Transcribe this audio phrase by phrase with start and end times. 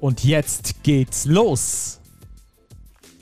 [0.00, 2.00] Und jetzt geht's los.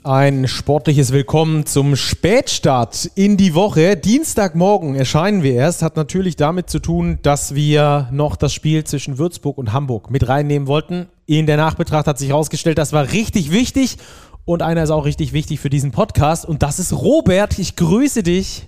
[0.03, 3.97] Ein sportliches Willkommen zum Spätstart in die Woche.
[3.97, 5.81] Dienstagmorgen erscheinen wir erst.
[5.81, 10.29] Hat natürlich damit zu tun, dass wir noch das Spiel zwischen Würzburg und Hamburg mit
[10.29, 11.09] reinnehmen wollten.
[11.25, 13.97] In der Nachbetracht hat sich herausgestellt, das war richtig wichtig.
[14.45, 16.45] Und einer ist auch richtig wichtig für diesen Podcast.
[16.45, 17.59] Und das ist Robert.
[17.59, 18.67] Ich grüße dich.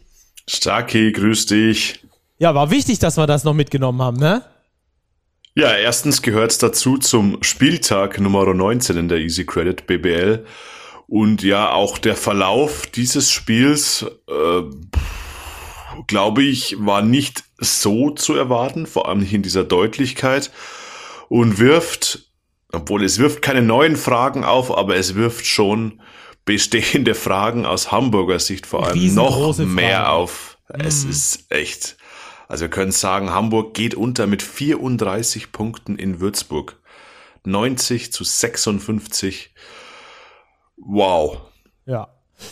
[0.49, 2.05] Starky, grüß dich.
[2.39, 4.43] Ja, war wichtig, dass wir das noch mitgenommen haben, ne?
[5.53, 10.45] Ja, erstens gehört es dazu zum Spieltag Nummer 19 in der Easy Credit BBL.
[11.07, 14.61] Und ja, auch der Verlauf dieses Spiels, äh,
[16.07, 20.51] glaube ich, war nicht so zu erwarten, vor allem nicht in dieser Deutlichkeit.
[21.27, 22.31] Und wirft,
[22.71, 26.01] obwohl es wirft keine neuen Fragen auf, aber es wirft schon
[26.45, 30.09] bestehende Fragen aus Hamburger Sicht vor allem noch mehr Fragen.
[30.09, 30.57] auf.
[30.69, 31.11] Es mhm.
[31.11, 31.97] ist echt
[32.51, 36.81] also wir können sagen, Hamburg geht unter mit 34 Punkten in Würzburg.
[37.45, 39.55] 90 zu 56.
[40.75, 41.43] Wow.
[41.85, 42.09] Ja.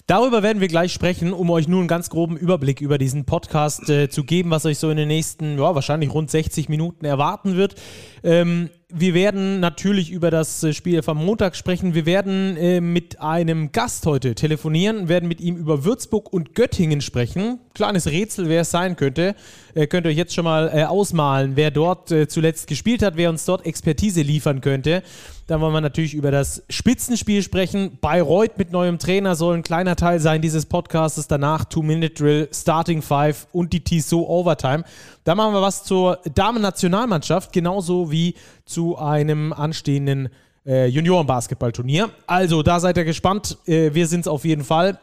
[0.08, 3.90] Darüber werden wir gleich sprechen, um euch nur einen ganz groben Überblick über diesen Podcast
[3.90, 7.56] äh, zu geben, was euch so in den nächsten, ja, wahrscheinlich rund 60 Minuten erwarten
[7.56, 7.76] wird.
[8.24, 11.94] Ähm, wir werden natürlich über das äh, Spiel vom Montag sprechen.
[11.94, 17.02] Wir werden äh, mit einem Gast heute telefonieren, werden mit ihm über Würzburg und Göttingen
[17.02, 17.60] sprechen.
[17.76, 19.36] Kleines Rätsel, wer es sein könnte.
[19.76, 23.16] Äh, könnt ihr euch jetzt schon mal äh, ausmalen, wer dort äh, zuletzt gespielt hat,
[23.16, 25.04] wer uns dort Expertise liefern könnte.
[25.50, 27.98] Dann wollen wir natürlich über das Spitzenspiel sprechen.
[28.02, 31.28] Bayreuth mit neuem Trainer soll ein kleiner Teil sein dieses Podcasts.
[31.28, 34.84] Danach Two-Minute-Drill, Starting Five und die Tissot Overtime.
[35.24, 40.30] Da machen wir was zur Damen-Nationalmannschaft, genauso wie zu einem anstehenden
[40.68, 42.12] äh, Junioren-Basketballturnier.
[42.28, 43.58] Also, da seid ihr gespannt.
[43.66, 45.00] Äh, wir sind es auf jeden Fall.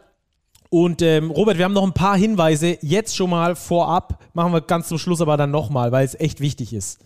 [0.71, 4.23] Und ähm, Robert, wir haben noch ein paar Hinweise jetzt schon mal vorab.
[4.33, 7.01] Machen wir ganz zum Schluss aber dann nochmal, weil es echt wichtig ist.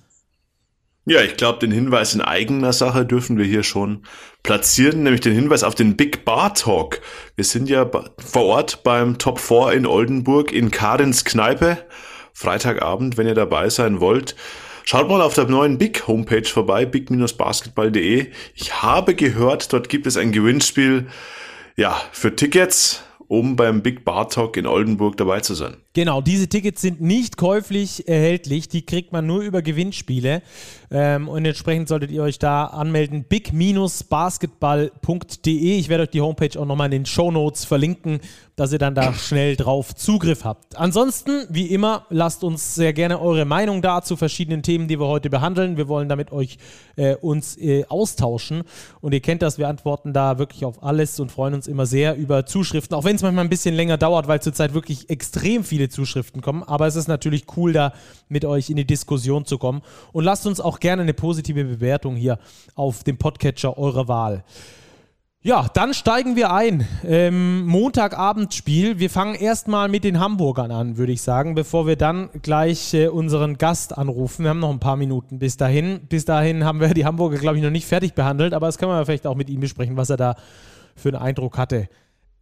[1.11, 4.05] Ja, ich glaube, den Hinweis in eigener Sache dürfen wir hier schon
[4.45, 7.01] platzieren, nämlich den Hinweis auf den Big Bar Talk.
[7.35, 7.85] Wir sind ja
[8.17, 11.79] vor Ort beim Top 4 in Oldenburg in Karins Kneipe.
[12.33, 14.37] Freitagabend, wenn ihr dabei sein wollt.
[14.85, 18.29] Schaut mal auf der neuen Big Homepage vorbei, big-basketball.de.
[18.55, 21.09] Ich habe gehört, dort gibt es ein Gewinnspiel,
[21.75, 25.77] ja, für Tickets um beim Big Bar Talk in Oldenburg dabei zu sein.
[25.93, 30.41] Genau, diese Tickets sind nicht käuflich erhältlich, die kriegt man nur über Gewinnspiele
[30.93, 35.79] ähm, und entsprechend solltet ihr euch da anmelden, big-basketball.de.
[35.79, 38.21] Ich werde euch die Homepage auch nochmal in den Show Notes verlinken,
[38.55, 40.77] dass ihr dann da schnell drauf Zugriff habt.
[40.77, 45.09] Ansonsten, wie immer, lasst uns sehr gerne eure Meinung da zu verschiedenen Themen, die wir
[45.09, 45.77] heute behandeln.
[45.77, 46.59] Wir wollen damit euch
[46.95, 48.63] äh, uns äh, austauschen
[49.01, 52.15] und ihr kennt das, wir antworten da wirklich auf alles und freuen uns immer sehr
[52.17, 55.89] über Zuschriften, auch wenn es manchmal ein bisschen länger dauert, weil zurzeit wirklich extrem viele
[55.89, 56.63] Zuschriften kommen.
[56.63, 57.93] Aber es ist natürlich cool, da
[58.29, 59.81] mit euch in die Diskussion zu kommen
[60.13, 62.39] und lasst uns auch gerne eine positive Bewertung hier
[62.75, 64.45] auf dem Podcatcher eurer Wahl.
[65.43, 66.87] Ja, dann steigen wir ein.
[67.03, 68.99] Ähm, Montagabendspiel.
[68.99, 73.09] Wir fangen erstmal mit den Hamburgern an, würde ich sagen, bevor wir dann gleich äh,
[73.09, 74.43] unseren Gast anrufen.
[74.43, 76.01] Wir haben noch ein paar Minuten bis dahin.
[76.11, 78.93] Bis dahin haben wir die Hamburger, glaube ich, noch nicht fertig behandelt, aber das können
[78.93, 80.35] wir vielleicht auch mit ihm besprechen, was er da
[80.95, 81.89] für einen Eindruck hatte.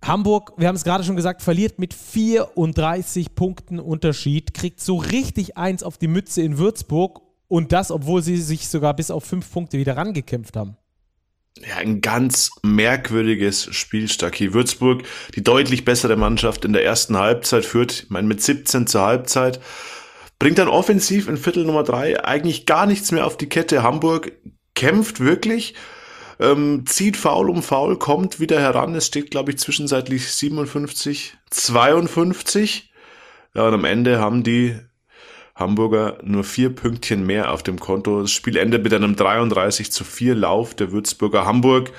[0.04, 5.56] Hamburg, wir haben es gerade schon gesagt, verliert mit 34 Punkten Unterschied, kriegt so richtig
[5.56, 9.50] eins auf die Mütze in Würzburg und das, obwohl sie sich sogar bis auf fünf
[9.50, 10.76] Punkte wieder rangekämpft haben
[11.66, 14.54] ja, ein ganz merkwürdiges Spiel, Stacki.
[14.54, 15.03] Würzburg,
[15.34, 19.60] die deutlich bessere Mannschaft in der ersten Halbzeit führt, ich meine mit 17 zur Halbzeit,
[20.38, 23.82] bringt dann offensiv in Viertel Nummer drei eigentlich gar nichts mehr auf die Kette.
[23.82, 24.32] Hamburg
[24.75, 25.75] kämpft wirklich,
[26.41, 28.95] ähm, zieht Foul um Foul, kommt wieder heran.
[28.95, 32.92] Es steht, glaube ich, zwischenzeitlich 57, 52.
[33.54, 34.78] Ja, und am Ende haben die
[35.54, 38.22] Hamburger nur vier Pünktchen mehr auf dem Konto.
[38.22, 41.92] Das Spiel endet mit einem 33 zu 4 Lauf der Würzburger Hamburg.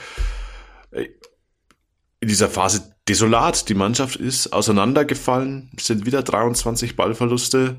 [0.91, 1.09] Äh,
[2.21, 3.69] in dieser Phase desolat.
[3.69, 7.77] Die Mannschaft ist auseinandergefallen, es sind wieder 23 Ballverluste.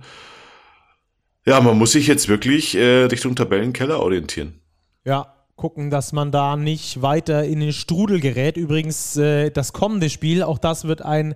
[1.47, 4.61] Ja, man muss sich jetzt wirklich äh, Richtung Tabellenkeller orientieren.
[5.05, 8.57] Ja, gucken, dass man da nicht weiter in den Strudel gerät.
[8.57, 11.35] Übrigens, äh, das kommende Spiel, auch das wird ein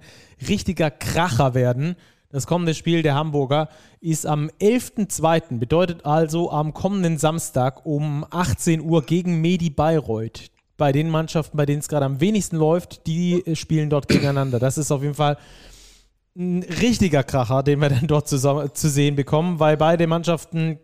[0.48, 1.94] richtiger Kracher werden.
[2.30, 3.68] Das kommende Spiel der Hamburger
[4.00, 10.50] ist am 11.02., bedeutet also am kommenden Samstag um 18 Uhr gegen Medi Bayreuth.
[10.78, 14.58] bei den Mannschaften, bei denen es gerade am wenigsten läuft, die äh, spielen dort gegeneinander.
[14.58, 15.36] Das ist auf jeden Fall
[16.34, 20.78] ein richtiger Kracher, den wir dann dort zusammen, zu sehen bekommen, weil beide Mannschaften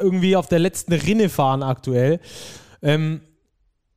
[0.00, 2.20] irgendwie auf der letzten Rinne fahren aktuell.
[2.82, 3.20] Ähm,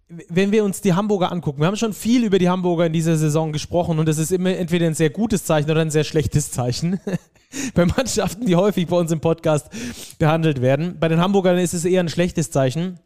[0.08, 3.18] wenn wir uns die Hamburger angucken, wir haben schon viel über die Hamburger in dieser
[3.18, 6.52] Saison gesprochen und das ist immer entweder ein sehr gutes Zeichen oder ein sehr schlechtes
[6.52, 7.00] Zeichen.
[7.74, 9.70] bei Mannschaften, die häufig bei uns im Podcast
[10.20, 10.98] behandelt werden.
[11.00, 13.00] Bei den Hamburgern ist es eher ein schlechtes Zeichen.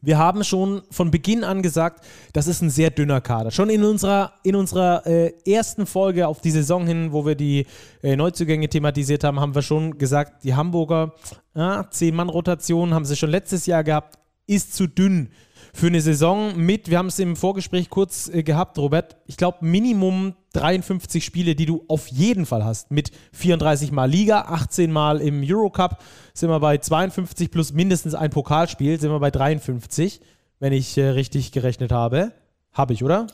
[0.00, 3.50] Wir haben schon von Beginn an gesagt, das ist ein sehr dünner Kader.
[3.50, 7.66] Schon in unserer, in unserer äh, ersten Folge auf die Saison hin, wo wir die
[8.02, 11.14] äh, Neuzugänge thematisiert haben, haben wir schon gesagt, die Hamburger,
[11.54, 15.28] ah, 10-Mann-Rotation haben sie schon letztes Jahr gehabt, ist zu dünn
[15.72, 19.58] für eine Saison mit, wir haben es im Vorgespräch kurz äh, gehabt, Robert, ich glaube
[19.60, 22.90] Minimum 53 Spiele, die du auf jeden Fall hast.
[22.90, 26.02] Mit 34 Mal Liga, 18 Mal im Eurocup
[26.34, 30.20] sind wir bei 52 plus mindestens ein Pokalspiel, sind wir bei 53,
[30.58, 32.32] wenn ich äh, richtig gerechnet habe.
[32.78, 33.26] Habe ich, oder?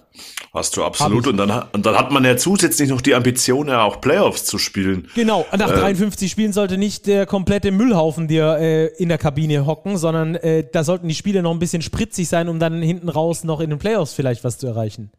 [0.55, 1.27] Hast du absolut.
[1.27, 4.57] Und dann, und dann hat man ja zusätzlich noch die Ambition, ja auch Playoffs zu
[4.57, 5.07] spielen.
[5.15, 9.67] Genau, nach äh, 53 Spielen sollte nicht der komplette Müllhaufen dir äh, in der Kabine
[9.67, 13.11] hocken, sondern äh, da sollten die Spiele noch ein bisschen spritzig sein, um dann hinten
[13.11, 15.11] raus noch in den Playoffs vielleicht was zu erreichen.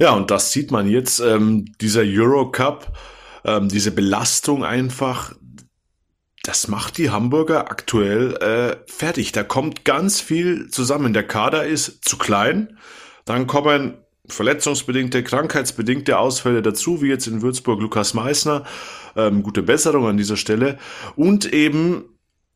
[0.00, 2.92] Ja, und das sieht man jetzt, ähm, dieser Eurocup,
[3.44, 5.32] ähm, diese Belastung einfach,
[6.42, 9.30] das macht die Hamburger aktuell äh, fertig.
[9.30, 11.12] Da kommt ganz viel zusammen.
[11.12, 12.78] Der Kader ist zu klein.
[13.26, 18.64] Dann kommen verletzungsbedingte, krankheitsbedingte Ausfälle dazu, wie jetzt in Würzburg Lukas Meissner.
[19.14, 20.78] Ähm, gute Besserung an dieser Stelle.
[21.16, 22.04] Und eben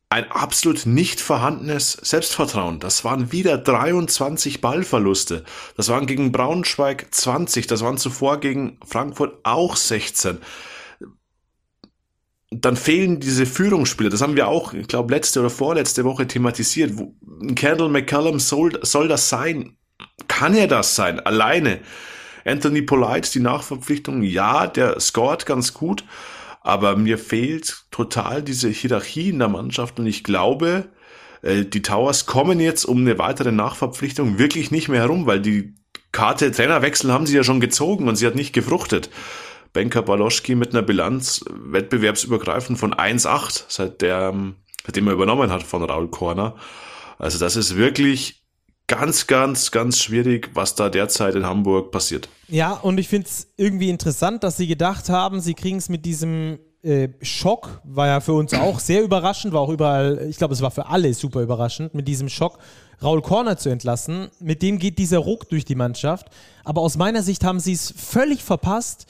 [0.09, 2.81] ein absolut nicht vorhandenes Selbstvertrauen.
[2.81, 5.45] Das waren wieder 23 Ballverluste.
[5.77, 7.67] Das waren gegen Braunschweig 20.
[7.67, 10.39] Das waren zuvor gegen Frankfurt auch 16
[12.53, 14.11] dann fehlen diese Führungsspieler.
[14.11, 16.93] Das haben wir auch, ich glaube, letzte oder vorletzte Woche thematisiert.
[17.55, 19.77] Kendall McCallum soll, soll das sein?
[20.29, 21.21] Kann er das sein?
[21.21, 21.81] Alleine.
[22.45, 26.05] Anthony Polite, die Nachverpflichtung, ja, der scored ganz gut,
[26.63, 30.89] aber mir fehlt total diese Hierarchie in der Mannschaft und ich glaube,
[31.43, 35.75] äh, die Towers kommen jetzt um eine weitere Nachverpflichtung wirklich nicht mehr herum, weil die
[36.13, 39.11] Karte Trainerwechsel haben sie ja schon gezogen und sie hat nicht gefruchtet.
[39.73, 44.35] Benka Baloschki mit einer Bilanz wettbewerbsübergreifend von 1,8, seit der,
[44.85, 46.57] seitdem er übernommen hat von Raul Korner.
[47.19, 48.40] Also das ist wirklich
[48.91, 52.29] ganz, ganz, ganz schwierig, was da derzeit in Hamburg passiert.
[52.49, 56.05] Ja, und ich finde es irgendwie interessant, dass sie gedacht haben, sie kriegen es mit
[56.05, 60.55] diesem äh, Schock, war ja für uns auch sehr überraschend, war auch überall, ich glaube,
[60.55, 62.59] es war für alle super überraschend, mit diesem Schock
[63.01, 64.29] Raul Korner zu entlassen.
[64.41, 66.27] Mit dem geht dieser Ruck durch die Mannschaft.
[66.65, 69.07] Aber aus meiner Sicht haben sie es völlig verpasst,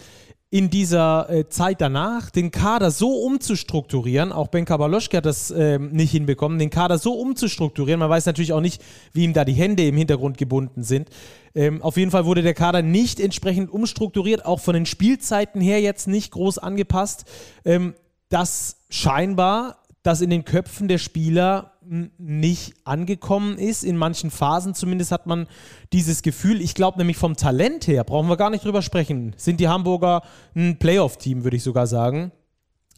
[0.53, 5.79] in dieser äh, Zeit danach, den Kader so umzustrukturieren, auch Ben Kabaloschke hat das äh,
[5.79, 8.83] nicht hinbekommen, den Kader so umzustrukturieren, man weiß natürlich auch nicht,
[9.13, 11.09] wie ihm da die Hände im Hintergrund gebunden sind.
[11.55, 15.81] Ähm, auf jeden Fall wurde der Kader nicht entsprechend umstrukturiert, auch von den Spielzeiten her
[15.81, 17.27] jetzt nicht groß angepasst,
[17.65, 17.95] ähm,
[18.29, 23.83] dass scheinbar das in den Köpfen der Spieler nicht angekommen ist.
[23.83, 25.49] In manchen Phasen zumindest hat man
[25.93, 26.61] dieses Gefühl.
[26.61, 30.23] Ich glaube nämlich vom Talent her, brauchen wir gar nicht drüber sprechen, sind die Hamburger
[30.55, 32.31] ein Playoff-Team, würde ich sogar sagen.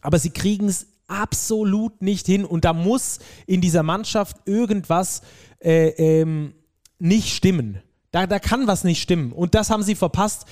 [0.01, 5.21] Aber sie kriegen es absolut nicht hin und da muss in dieser Mannschaft irgendwas
[5.59, 6.53] äh, ähm,
[6.99, 7.81] nicht stimmen.
[8.11, 9.31] Da, da kann was nicht stimmen.
[9.31, 10.45] Und das haben sie verpasst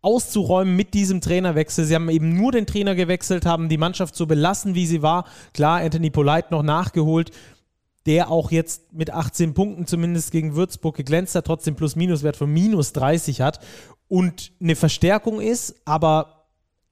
[0.00, 1.84] auszuräumen mit diesem Trainerwechsel.
[1.84, 5.26] Sie haben eben nur den Trainer gewechselt, haben die Mannschaft so belassen, wie sie war.
[5.54, 7.30] Klar, Anthony Polite noch nachgeholt,
[8.06, 12.92] der auch jetzt mit 18 Punkten zumindest gegen Würzburg geglänzt hat, trotzdem Plus-Minus-Wert von minus
[12.92, 13.60] 30 hat
[14.08, 16.46] und eine Verstärkung ist, aber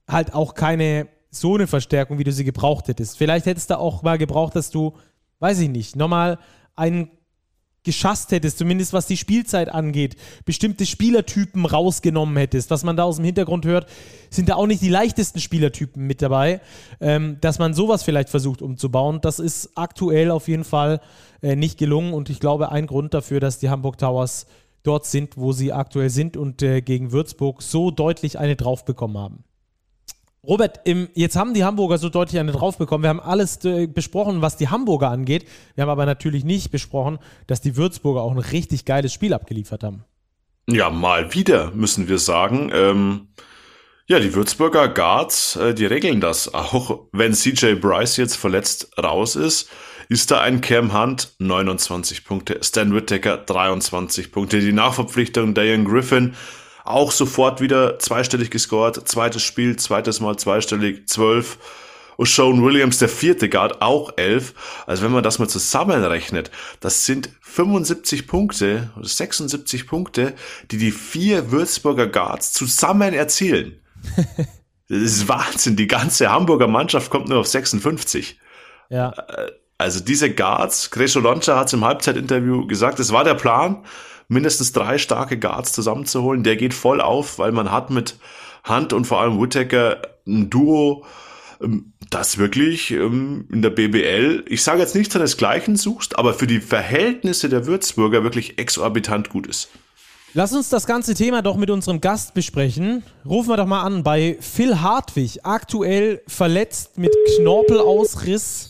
[0.08, 3.16] halt auch keine so eine Verstärkung, wie du sie gebraucht hättest.
[3.16, 4.94] Vielleicht hättest du auch mal gebraucht, dass du,
[5.38, 6.38] weiß ich nicht, nochmal
[6.74, 7.10] einen
[7.82, 12.70] geschasst hättest, zumindest was die Spielzeit angeht, bestimmte Spielertypen rausgenommen hättest.
[12.70, 13.88] Was man da aus dem Hintergrund hört,
[14.28, 16.60] sind da auch nicht die leichtesten Spielertypen mit dabei.
[17.00, 21.00] Ähm, dass man sowas vielleicht versucht umzubauen, das ist aktuell auf jeden Fall
[21.42, 24.46] äh, nicht gelungen und ich glaube ein Grund dafür, dass die Hamburg Towers
[24.82, 29.18] dort sind, wo sie aktuell sind und äh, gegen Würzburg so deutlich eine drauf bekommen
[29.18, 29.44] haben.
[30.46, 33.04] Robert, im, jetzt haben die Hamburger so deutlich eine drauf bekommen.
[33.04, 35.46] Wir haben alles äh, besprochen, was die Hamburger angeht.
[35.74, 39.84] Wir haben aber natürlich nicht besprochen, dass die Würzburger auch ein richtig geiles Spiel abgeliefert
[39.84, 40.04] haben.
[40.66, 42.70] Ja, mal wieder, müssen wir sagen.
[42.72, 43.28] Ähm,
[44.06, 46.54] ja, die Würzburger Guards, äh, die regeln das.
[46.54, 49.68] Auch wenn CJ Bryce jetzt verletzt raus ist,
[50.08, 54.60] ist da ein Cam Hunt 29 Punkte, Stan Whittaker 23 Punkte.
[54.60, 56.34] Die Nachverpflichtung Diane Griffin
[56.92, 59.08] auch sofort wieder zweistellig gescored.
[59.08, 61.58] Zweites Spiel, zweites Mal zweistellig, zwölf.
[62.18, 64.52] O'Shawn Williams, der vierte Guard, auch elf.
[64.86, 70.34] Also wenn man das mal zusammenrechnet, das sind 75 Punkte, 76 Punkte,
[70.70, 73.80] die die vier Würzburger Guards zusammen erzielen.
[74.88, 75.76] das ist Wahnsinn.
[75.76, 78.38] Die ganze Hamburger Mannschaft kommt nur auf 56.
[78.90, 79.12] Ja.
[79.12, 83.82] Äh, also diese Guards, Gresho Loncha hat es im Halbzeitinterview gesagt, es war der Plan,
[84.30, 86.44] mindestens drei starke Guards zusammenzuholen.
[86.44, 88.16] Der geht voll auf, weil man hat mit
[88.66, 91.04] Hunt und vor allem Whittaker ein Duo,
[91.60, 96.46] ähm, das wirklich ähm, in der BBL, ich sage jetzt nicht seinesgleichen suchst, aber für
[96.46, 99.68] die Verhältnisse der Würzburger wirklich exorbitant gut ist.
[100.32, 103.02] Lass uns das ganze Thema doch mit unserem Gast besprechen.
[103.26, 108.69] Rufen wir doch mal an bei Phil Hartwig, aktuell verletzt mit Knorpelausriss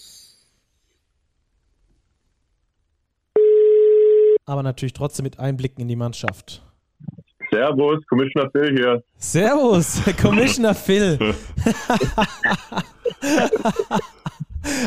[4.51, 6.63] aber natürlich trotzdem mit Einblicken in die Mannschaft.
[7.51, 9.03] Servus, Commissioner Phil hier.
[9.17, 11.19] Servus, Commissioner Phil.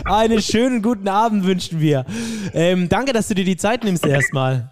[0.05, 2.05] Einen schönen guten Abend wünschen wir.
[2.53, 4.70] Ähm, danke, dass du dir die Zeit nimmst erstmal.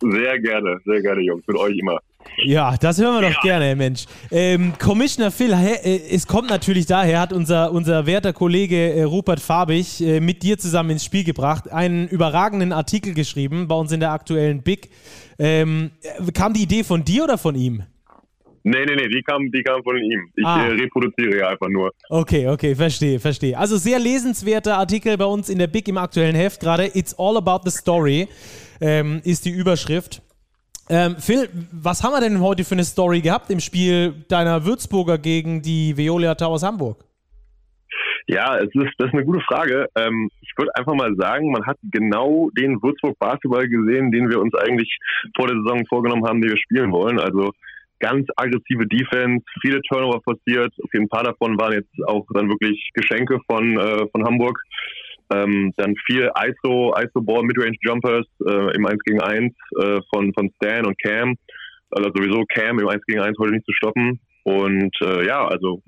[0.00, 1.44] Sehr gerne, sehr gerne, Jungs.
[1.46, 2.00] Mit euch immer.
[2.44, 3.40] Ja, das hören wir doch ja.
[3.42, 4.06] gerne, Mensch.
[4.30, 9.40] Ähm, Commissioner Phil, äh, es kommt natürlich daher, hat unser, unser werter Kollege äh, Rupert
[9.40, 14.00] Fabich äh, mit dir zusammen ins Spiel gebracht, einen überragenden Artikel geschrieben bei uns in
[14.00, 14.90] der aktuellen Big.
[15.38, 15.90] Ähm,
[16.34, 17.82] kam die Idee von dir oder von ihm?
[18.62, 20.28] Nee, nee, nee, die kam, die kam von ihm.
[20.36, 20.66] Ich ah.
[20.66, 21.92] äh, reproduziere ja einfach nur.
[22.10, 23.56] Okay, okay, verstehe, verstehe.
[23.56, 26.84] Also sehr lesenswerter Artikel bei uns in der Big im aktuellen Heft gerade.
[26.94, 28.28] It's all about the story
[28.80, 30.22] ähm, ist die Überschrift.
[30.92, 35.18] Ähm, Phil, was haben wir denn heute für eine Story gehabt im Spiel deiner Würzburger
[35.18, 37.04] gegen die Veolia Towers Hamburg?
[38.26, 39.88] Ja, es ist, das ist eine gute Frage.
[39.96, 44.40] Ähm, ich würde einfach mal sagen, man hat genau den Würzburg Basketball gesehen, den wir
[44.40, 44.98] uns eigentlich
[45.36, 47.20] vor der Saison vorgenommen haben, den wir spielen wollen.
[47.20, 47.52] Also
[48.00, 50.74] ganz aggressive Defense, viele Turnover passiert.
[50.82, 54.60] Okay, ein paar davon waren jetzt auch dann wirklich Geschenke von, äh, von Hamburg.
[55.32, 60.50] Ähm, dann viel ISO, ISO-Ball, Midrange Jumpers äh, im 1 gegen 1 äh, von, von
[60.56, 61.36] Stan und Cam.
[61.90, 64.20] Also sowieso Cam im 1 gegen 1 heute nicht zu stoppen.
[64.44, 65.82] Und äh, ja, also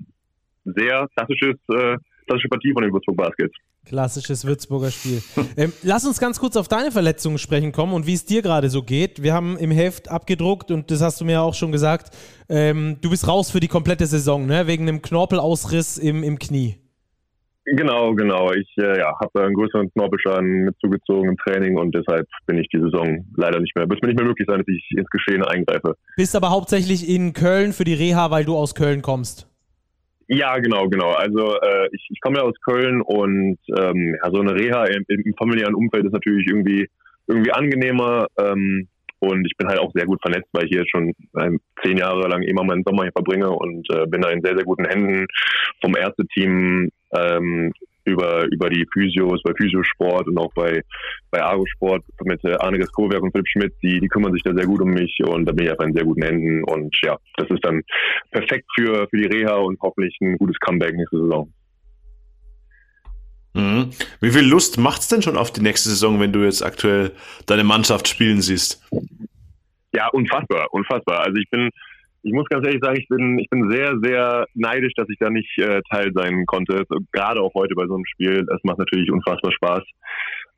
[0.65, 1.97] sehr klassisches, äh,
[2.27, 3.53] klassische Partie von den Würzburg Baskets.
[3.85, 5.21] Klassisches Würzburger Spiel.
[5.57, 8.69] ähm, lass uns ganz kurz auf deine Verletzungen sprechen kommen und wie es dir gerade
[8.69, 9.21] so geht.
[9.23, 12.15] Wir haben im Heft abgedruckt und das hast du mir auch schon gesagt,
[12.47, 14.67] ähm, du bist raus für die komplette Saison, ne?
[14.67, 16.77] wegen einem Knorpelausriss im, im Knie.
[17.65, 18.51] Genau, genau.
[18.51, 22.67] Ich äh, ja, habe einen größeren Knorpelschaden mit zugezogen im Training und deshalb bin ich
[22.69, 23.89] die Saison leider nicht mehr.
[23.89, 25.95] Wird mir nicht mehr möglich sein, dass ich ins Geschehen eingreife.
[26.17, 29.47] Bist aber hauptsächlich in Köln für die Reha, weil du aus Köln kommst.
[30.27, 31.11] Ja, genau, genau.
[31.11, 35.05] Also äh, ich, ich komme ja aus Köln und ähm, ja, so eine Reha im,
[35.07, 36.89] im, familiären Umfeld ist natürlich irgendwie
[37.27, 38.27] irgendwie angenehmer.
[38.39, 38.87] Ähm,
[39.19, 42.27] und ich bin halt auch sehr gut vernetzt, weil ich hier schon ähm, zehn Jahre
[42.27, 45.27] lang immer meinen Sommer hier verbringe und äh, bin da in sehr, sehr guten Händen
[45.81, 47.71] vom Ärzteteam ähm,
[48.05, 50.81] über, über die Physios, bei Physiosport und auch bei,
[51.31, 54.65] bei Argo-Sport mit äh, Arne Gaskowerk und Philipp Schmidt, die, die kümmern sich da sehr
[54.65, 57.49] gut um mich und da bin ich einfach in sehr guten Händen und ja, das
[57.49, 57.81] ist dann
[58.31, 61.51] perfekt für, für die Reha und hoffentlich ein gutes Comeback nächste Saison.
[63.53, 63.91] Mhm.
[64.19, 67.11] Wie viel Lust macht's denn schon auf die nächste Saison, wenn du jetzt aktuell
[67.45, 68.83] deine Mannschaft spielen siehst?
[69.93, 71.19] Ja, unfassbar, unfassbar.
[71.19, 71.69] Also ich bin,
[72.23, 75.29] ich muss ganz ehrlich sagen, ich bin, ich bin sehr, sehr neidisch, dass ich da
[75.29, 76.85] nicht äh, Teil sein konnte.
[77.11, 78.45] Gerade auch heute bei so einem Spiel.
[78.47, 79.83] Das macht natürlich unfassbar Spaß,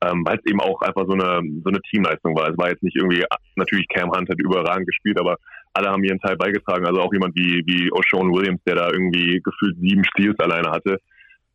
[0.05, 2.49] ähm, weil es eben auch einfach so eine, so eine Teamleistung war.
[2.49, 3.23] Es war jetzt nicht irgendwie,
[3.55, 5.37] natürlich Cam Hunt hat überragend gespielt, aber
[5.73, 6.85] alle haben ihren Teil beigetragen.
[6.85, 10.99] Also auch jemand wie, wie O'Shawn Williams, der da irgendwie gefühlt sieben Steals alleine hatte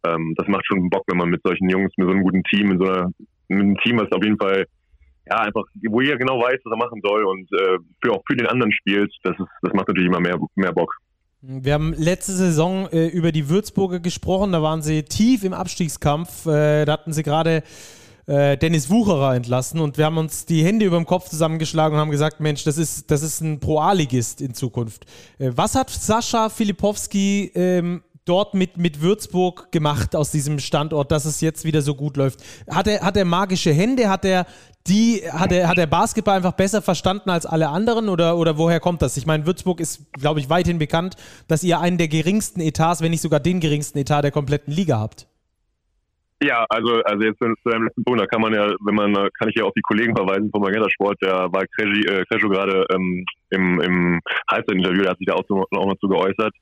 [0.05, 2.69] ähm, das macht schon Bock, wenn man mit solchen Jungs, mit so einem guten Team,
[2.69, 3.11] mit so einer,
[3.49, 4.67] mit einem Team, was auf jeden Fall
[5.31, 8.37] ja, einfach, wo jeder genau weiß, was er machen soll und äh, für, auch für
[8.37, 10.93] den anderen spielt, das, ist, das macht natürlich immer mehr, mehr Bock.
[11.43, 16.47] Wir haben letzte Saison äh, über die Würzburger gesprochen, da waren sie tief im Abstiegskampf,
[16.47, 17.63] äh, da hatten sie gerade
[18.27, 22.01] äh, Dennis Wucherer entlassen und wir haben uns die Hände über dem Kopf zusammengeschlagen und
[22.01, 25.07] haben gesagt, Mensch, das ist, das ist ein Pro-A-Ligist in Zukunft.
[25.39, 31.25] Äh, was hat Sascha Filipowski ähm, dort mit, mit Würzburg gemacht aus diesem Standort, dass
[31.25, 32.41] es jetzt wieder so gut läuft?
[32.71, 34.09] Hat er, hat er magische Hände?
[34.09, 34.47] Hat er
[34.87, 38.79] die, hat er, hat er Basketball einfach besser verstanden als alle anderen oder, oder woher
[38.79, 39.17] kommt das?
[39.17, 41.17] Ich meine, Würzburg ist, glaube ich, weithin bekannt,
[41.49, 45.01] dass ihr einen der geringsten Etats, wenn nicht sogar den geringsten Etat der kompletten Liga
[45.01, 45.27] habt.
[46.43, 49.51] Ja, also, also jetzt zu deinem letzten Punkt, da kann man ja, wenn man, kann
[49.51, 53.27] ich ja auf die Kollegen verweisen vom Magenta Sport, der war Kreschi, äh, gerade ähm,
[53.51, 54.21] im, im
[54.51, 56.55] Halbzeit-Interview, der hat sich da auch, noch zu geäußert.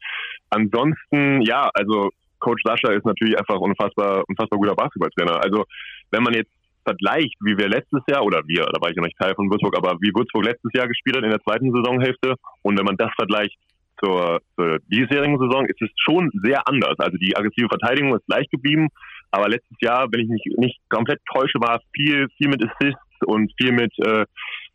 [0.50, 5.42] Ansonsten, ja, also Coach Sascha ist natürlich einfach unfassbar, unfassbar guter Basketballtrainer.
[5.42, 5.64] Also
[6.10, 6.52] wenn man jetzt
[6.84, 9.76] vergleicht, wie wir letztes Jahr, oder wir, da war ich ja nicht Teil von Würzburg,
[9.76, 13.10] aber wie Würzburg letztes Jahr gespielt hat in der zweiten Saisonhälfte und wenn man das
[13.14, 13.58] vergleicht
[14.02, 16.94] zur, zur diesjährigen Saison ist es schon sehr anders.
[16.98, 18.88] Also die aggressive Verteidigung ist gleich geblieben,
[19.30, 23.52] aber letztes Jahr, wenn ich mich nicht komplett täusche, war viel, viel mit Assists und
[23.60, 24.24] viel mit, äh,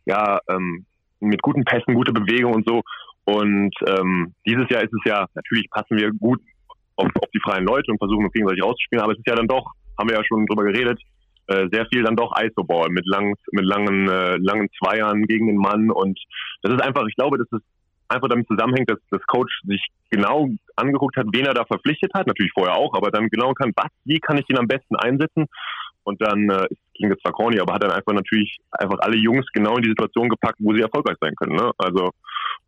[0.04, 0.84] ja, ähm,
[1.20, 2.82] mit guten Pässen, gute Bewegung und so.
[3.24, 6.40] Und ähm, dieses Jahr ist es ja, natürlich passen wir gut
[6.96, 9.48] auf, auf die freien Leute und versuchen uns gegenseitig rauszuspielen, aber es ist ja dann
[9.48, 9.64] doch,
[9.98, 11.00] haben wir ja schon drüber geredet,
[11.46, 15.56] äh, sehr viel dann doch ISO-Ball mit langen, mit langen, äh, langen Zweiern gegen den
[15.56, 15.90] Mann.
[15.90, 16.18] Und
[16.62, 17.60] das ist einfach, ich glaube, dass es
[18.08, 22.26] einfach damit zusammenhängt, dass das Coach sich genau angeguckt hat, wen er da verpflichtet hat,
[22.26, 25.46] natürlich vorher auch, aber dann genau kann, was, wie kann ich den am besten einsetzen?
[26.04, 29.46] Und dann äh, klingt jetzt zwar corny, aber hat dann einfach natürlich einfach alle Jungs
[29.52, 31.56] genau in die Situation gepackt, wo sie erfolgreich sein können.
[31.56, 31.70] Ne?
[31.78, 32.10] Also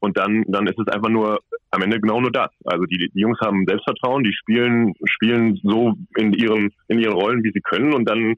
[0.00, 1.40] und dann dann ist es einfach nur
[1.70, 2.50] am Ende genau nur das.
[2.64, 7.42] Also die, die Jungs haben Selbstvertrauen, die spielen spielen so in ihren in ihren Rollen,
[7.44, 8.34] wie sie können und dann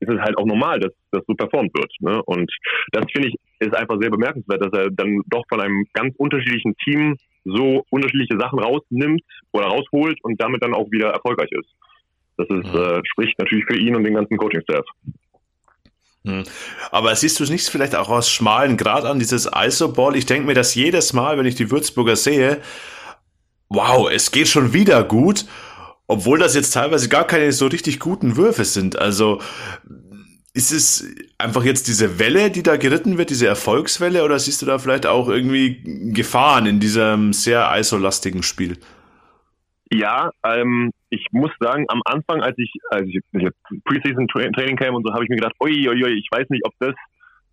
[0.00, 1.92] ist es halt auch normal, dass das so performt wird.
[2.00, 2.22] Ne?
[2.24, 2.52] Und
[2.92, 6.76] das finde ich ist einfach sehr bemerkenswert, dass er dann doch von einem ganz unterschiedlichen
[6.76, 11.68] Team so unterschiedliche Sachen rausnimmt oder rausholt und damit dann auch wieder erfolgreich ist.
[12.36, 14.84] Das ist, äh, spricht natürlich für ihn und den ganzen Coaching-Staff.
[16.24, 16.44] Hm.
[16.90, 20.16] Aber siehst du es nicht vielleicht auch aus schmalen Grad an, dieses ISO-Ball?
[20.16, 22.60] Ich denke mir das jedes Mal, wenn ich die Würzburger sehe,
[23.68, 25.44] wow, es geht schon wieder gut,
[26.06, 28.98] obwohl das jetzt teilweise gar keine so richtig guten Würfe sind.
[28.98, 29.40] Also
[30.54, 31.04] ist es
[31.36, 35.06] einfach jetzt diese Welle, die da geritten wird, diese Erfolgswelle, oder siehst du da vielleicht
[35.06, 38.78] auch irgendwie Gefahren in diesem sehr isolastigen Spiel?
[39.90, 44.94] Ja, ähm, ich muss sagen, am Anfang, als ich, als ich, ich Preseason Training kam
[44.94, 46.94] und so, habe ich mir gedacht, oi, oi, oi, ich weiß nicht, ob das,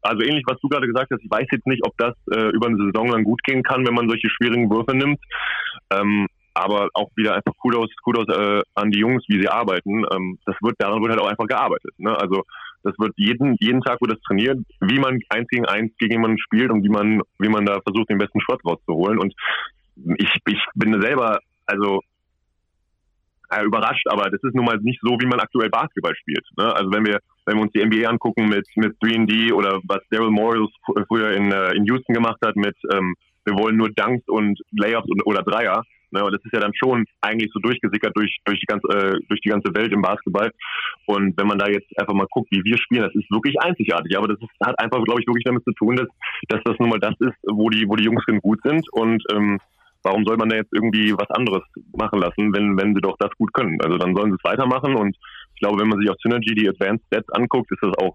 [0.02, 2.68] also ähnlich, was du gerade gesagt hast, ich weiß jetzt nicht, ob das äh, über
[2.68, 5.20] eine Saison dann gut gehen kann, wenn man solche schwierigen Würfe nimmt.
[5.92, 10.06] Ähm, aber auch wieder einfach Kudos, Kudos äh, an die Jungs, wie sie arbeiten.
[10.12, 11.92] Ähm, das wird, daran wird halt auch einfach gearbeitet.
[11.98, 12.18] Ne?
[12.18, 12.44] Also
[12.84, 16.38] das wird jeden, jeden Tag wird das trainiert, wie man eins gegen eins gegen jemanden
[16.38, 19.20] spielt und wie man, wie man da versucht, den besten Shot rauszuholen.
[19.20, 19.34] Und
[20.18, 22.02] ich, ich bin selber, also
[23.56, 26.46] äh, überrascht, aber das ist nun mal nicht so, wie man aktuell Basketball spielt.
[26.58, 26.74] Ne?
[26.76, 30.32] Also wenn wir, wenn wir uns die NBA angucken mit, mit 3D oder was Daryl
[30.32, 30.70] Morris
[31.08, 35.10] früher in, äh, in Houston gemacht hat mit, ähm, wir wollen nur Dunks und Layups
[35.10, 35.84] und, oder Dreier.
[36.12, 36.24] Ne?
[36.24, 39.42] Und das ist ja dann schon eigentlich so durchgesickert durch, durch, die ganze, äh, durch
[39.42, 40.52] die ganze Welt im Basketball.
[41.06, 44.18] Und wenn man da jetzt einfach mal guckt, wie wir spielen, das ist wirklich einzigartig.
[44.18, 46.08] Aber das ist, hat einfach, glaube ich, wirklich damit zu tun, dass,
[46.50, 48.88] dass das nun mal das ist, wo die, wo die Jungs gut sind.
[48.92, 49.60] Und ähm,
[50.06, 51.64] warum soll man da jetzt irgendwie was anderes
[51.98, 53.82] machen lassen, wenn, wenn sie doch das gut können?
[53.82, 55.18] Also dann sollen sie es weitermachen und
[55.56, 58.14] ich glaube, wenn man sich auf Synergy die Advanced Stats anguckt, ist das auch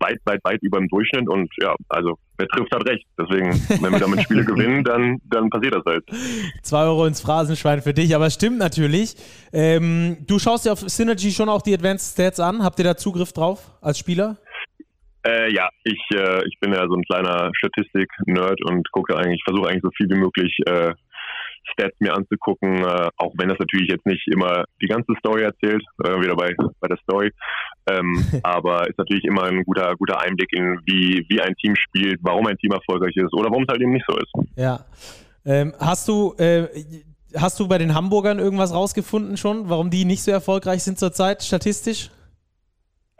[0.00, 3.06] weit, weit, weit über dem Durchschnitt und ja, also wer trifft, hat recht.
[3.18, 6.04] Deswegen, wenn wir damit Spiele gewinnen, dann, dann passiert das halt.
[6.62, 9.14] Zwei Euro ins Phrasenschwein für dich, aber es stimmt natürlich.
[9.52, 12.62] Ähm, du schaust dir auf Synergy schon auch die Advanced Stats an.
[12.62, 14.36] Habt ihr da Zugriff drauf als Spieler?
[15.26, 19.68] Äh, ja, ich, äh, ich bin ja so ein kleiner Statistik-Nerd und gucke eigentlich, versuche
[19.68, 20.94] eigentlich so viel wie möglich äh,
[21.64, 25.82] Stats mir anzugucken, äh, auch wenn das natürlich jetzt nicht immer die ganze Story erzählt,
[26.04, 27.30] äh, wieder bei, bei der Story.
[27.90, 32.18] Ähm, aber ist natürlich immer ein guter, guter Einblick in, wie, wie ein Team spielt,
[32.22, 34.32] warum ein Team erfolgreich ist oder warum es halt eben nicht so ist.
[34.56, 34.84] Ja.
[35.44, 36.66] Ähm, hast du, äh,
[37.34, 41.42] hast du bei den Hamburgern irgendwas rausgefunden schon, warum die nicht so erfolgreich sind zurzeit,
[41.42, 42.10] statistisch?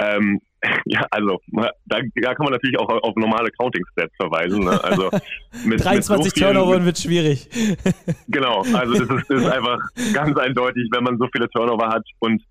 [0.01, 0.41] Ähm,
[0.85, 4.65] ja, also da, da, kann man natürlich auch auf normale Counting-Stats verweisen.
[4.65, 4.83] Ne?
[4.85, 5.11] Also
[5.65, 7.49] mit, 23 mit so Turnover wird schwierig.
[8.29, 9.79] genau, also das ist, das ist, einfach
[10.13, 12.43] ganz eindeutig, wenn man so viele Turnover hat und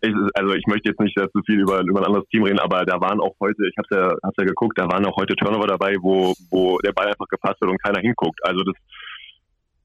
[0.00, 2.84] ich, also ich möchte jetzt nicht zu viel über, über ein anderes Team reden, aber
[2.84, 5.66] da waren auch heute, ich habe ja, hab's ja geguckt, da waren auch heute Turnover
[5.66, 8.38] dabei, wo, wo der Ball einfach gepasst wird und keiner hinguckt.
[8.44, 8.74] Also das,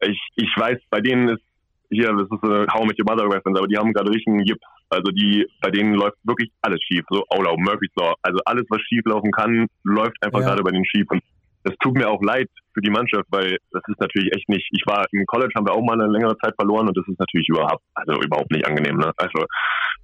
[0.09, 1.43] ich, ich weiß, bei denen ist
[1.89, 4.45] hier, das ist eine How Met Your Mother Reference, aber die haben gerade richtig einen
[4.45, 4.65] Jips.
[4.89, 7.03] Also die, bei denen läuft wirklich alles schief.
[7.09, 8.13] So Aula, Murphy's Law.
[8.21, 10.47] Also alles, was schief laufen kann, läuft einfach ja.
[10.47, 11.05] gerade bei denen schief.
[11.09, 11.21] Und
[11.63, 14.67] das tut mir auch leid für die Mannschaft, weil das ist natürlich echt nicht.
[14.71, 17.19] Ich war im College, haben wir auch mal eine längere Zeit verloren und das ist
[17.19, 18.97] natürlich überhaupt, also überhaupt nicht angenehm.
[18.97, 19.11] Ne?
[19.17, 19.45] Also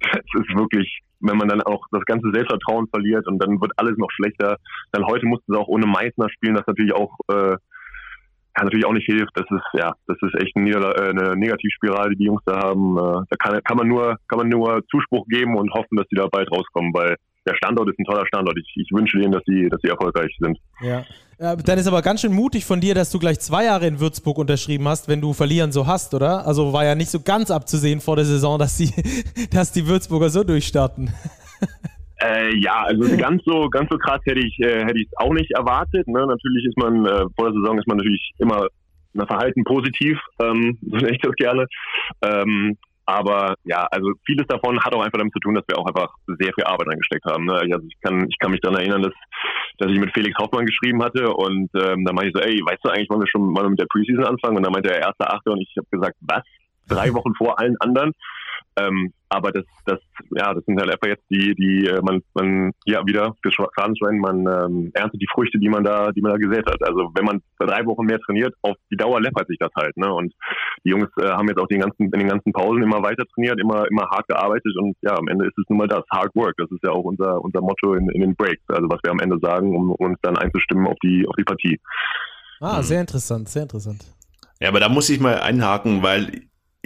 [0.00, 3.96] es ist wirklich, wenn man dann auch das ganze Selbstvertrauen verliert und dann wird alles
[3.96, 4.58] noch schlechter.
[4.92, 7.56] Dann heute mussten sie auch ohne Meißner spielen, das natürlich auch äh,
[8.64, 9.32] natürlich auch nicht hilft.
[9.34, 12.96] Das ist ja, das ist echt eine, äh, eine Negativspirale, die die Jungs da haben.
[12.96, 16.16] Äh, da kann, kann man nur, kann man nur Zuspruch geben und hoffen, dass die
[16.16, 17.16] da bald rauskommen, weil
[17.46, 18.58] der Standort ist ein toller Standort.
[18.58, 20.58] Ich, ich wünsche denen, dass sie, dass sie erfolgreich sind.
[20.80, 21.04] Ja.
[21.38, 21.56] ja.
[21.56, 24.38] Dann ist aber ganz schön mutig von dir, dass du gleich zwei Jahre in Würzburg
[24.38, 26.46] unterschrieben hast, wenn du verlieren so hast, oder?
[26.46, 28.90] Also war ja nicht so ganz abzusehen vor der Saison, dass die,
[29.52, 31.10] dass die Würzburger so durchstarten.
[32.22, 35.32] Äh, ja, also ganz so ganz so krass hätte ich äh, hätte ich es auch
[35.32, 36.06] nicht erwartet.
[36.08, 36.26] Ne?
[36.26, 38.68] Natürlich ist man äh, vor der Saison ist man natürlich immer
[39.12, 41.66] na, Verhalten positiv, ähm, so nenne ich das gerne.
[42.22, 42.76] Ähm,
[43.08, 46.12] Aber ja, also vieles davon hat auch einfach damit zu tun, dass wir auch einfach
[46.26, 47.44] sehr viel Arbeit reingesteckt haben.
[47.46, 47.52] Ne?
[47.52, 49.14] Also ich kann, ich kann mich daran erinnern, dass,
[49.78, 52.82] dass ich mit Felix Hoffmann geschrieben hatte und ähm, dann meinte ich so, ey, weißt
[52.82, 54.56] du eigentlich, wollen wir schon mal mit der Preseason anfangen?
[54.56, 56.42] Und dann meinte er erste Achte und ich habe gesagt, was?
[56.88, 58.12] Drei Wochen vor allen anderen?
[58.78, 59.98] Ähm, aber das, das,
[60.36, 64.18] ja, das sind halt einfach jetzt die, die äh, man, man, ja, wieder für Schwadenschwein,
[64.18, 66.82] man ähm, erntet die Früchte, die man da, die man da gesät hat.
[66.86, 70.12] Also wenn man drei Wochen mehr trainiert, auf die Dauer läppert sich das halt, ne?
[70.12, 70.32] Und
[70.84, 73.58] die Jungs äh, haben jetzt auch den ganzen, in den ganzen Pausen immer weiter trainiert,
[73.60, 76.54] immer, immer hart gearbeitet und ja, am Ende ist es nun mal das, Hard Work.
[76.58, 79.20] Das ist ja auch unser, unser Motto in, in den Breaks, also was wir am
[79.20, 81.80] Ende sagen, um uns dann einzustimmen auf die, auf die Partie.
[82.60, 84.04] Ah, sehr interessant, sehr interessant.
[84.60, 86.42] Ja, aber da muss ich mal einhaken, weil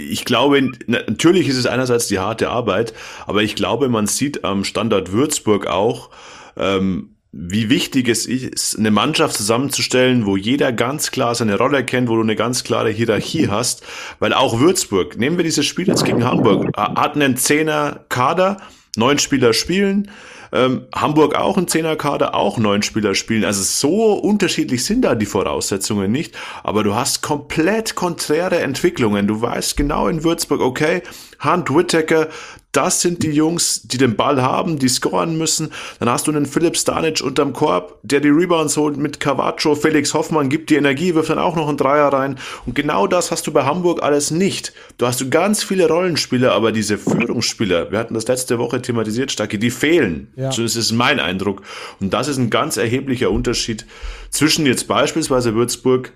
[0.08, 2.94] ich glaube, natürlich ist es einerseits die harte Arbeit,
[3.26, 6.10] aber ich glaube, man sieht am Standort Würzburg auch,
[6.56, 12.08] ähm, wie wichtig es ist, eine Mannschaft zusammenzustellen, wo jeder ganz klar seine Rolle kennt,
[12.08, 13.84] wo du eine ganz klare Hierarchie hast,
[14.18, 18.56] weil auch Würzburg, nehmen wir dieses Spiel jetzt gegen Hamburg, hat einen Zehner Kader,
[18.96, 20.10] neun Spieler spielen,
[20.52, 23.44] ähm, Hamburg auch ein Zehnerkader, auch neun Spieler spielen.
[23.44, 26.36] Also so unterschiedlich sind da die Voraussetzungen nicht.
[26.62, 29.26] Aber du hast komplett konträre Entwicklungen.
[29.26, 31.02] Du weißt genau in Würzburg, okay,
[31.42, 32.28] Hunt Whittaker,
[32.72, 35.72] das sind die Jungs, die den Ball haben, die scoren müssen.
[35.98, 39.74] Dann hast du einen Philipp Stanic unterm Korb, der die Rebounds holt mit Cavacho.
[39.74, 42.38] Felix Hoffmann gibt die Energie, wirft dann auch noch einen Dreier rein.
[42.66, 44.72] Und genau das hast du bei Hamburg alles nicht.
[44.98, 49.32] Du hast du ganz viele Rollenspieler, aber diese Führungsspieler, wir hatten das letzte Woche thematisiert,
[49.32, 50.32] Stacke, die fehlen.
[50.36, 50.52] Ja.
[50.52, 51.62] So ist es mein Eindruck.
[51.98, 53.84] Und das ist ein ganz erheblicher Unterschied
[54.30, 56.12] zwischen jetzt beispielsweise Würzburg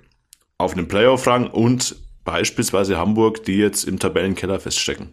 [0.59, 5.13] auf einem Playoff-Rang und beispielsweise Hamburg, die jetzt im Tabellenkeller feststecken.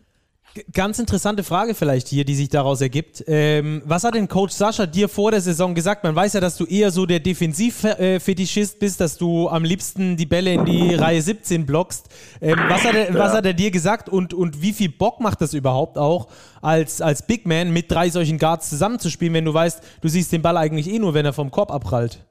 [0.73, 3.23] Ganz interessante Frage vielleicht hier, die sich daraus ergibt.
[3.27, 6.03] Ähm, was hat denn Coach Sascha dir vor der Saison gesagt?
[6.03, 10.25] Man weiß ja, dass du eher so der Defensivfetischist bist, dass du am liebsten die
[10.25, 12.09] Bälle in die Reihe 17 blockst.
[12.41, 15.39] Ähm, was, hat er, was hat er dir gesagt und, und wie viel Bock macht
[15.39, 16.27] das überhaupt auch,
[16.61, 20.41] als, als Big Man mit drei solchen Guards zusammenzuspielen, wenn du weißt, du siehst den
[20.41, 22.25] Ball eigentlich eh nur, wenn er vom Korb abprallt?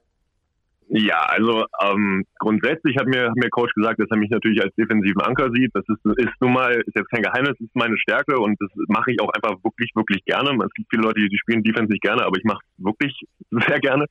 [0.92, 4.74] Ja, also ähm, grundsätzlich hat mir, hat mir Coach gesagt, dass er mich natürlich als
[4.74, 5.70] defensiven Anker sieht.
[5.72, 9.12] Das ist, ist nun mal, ist jetzt kein Geheimnis, ist meine Stärke und das mache
[9.12, 10.50] ich auch einfach wirklich, wirklich gerne.
[10.64, 13.14] Es gibt viele Leute, die spielen Defense nicht gerne, aber ich mache es wirklich
[13.68, 14.06] sehr gerne.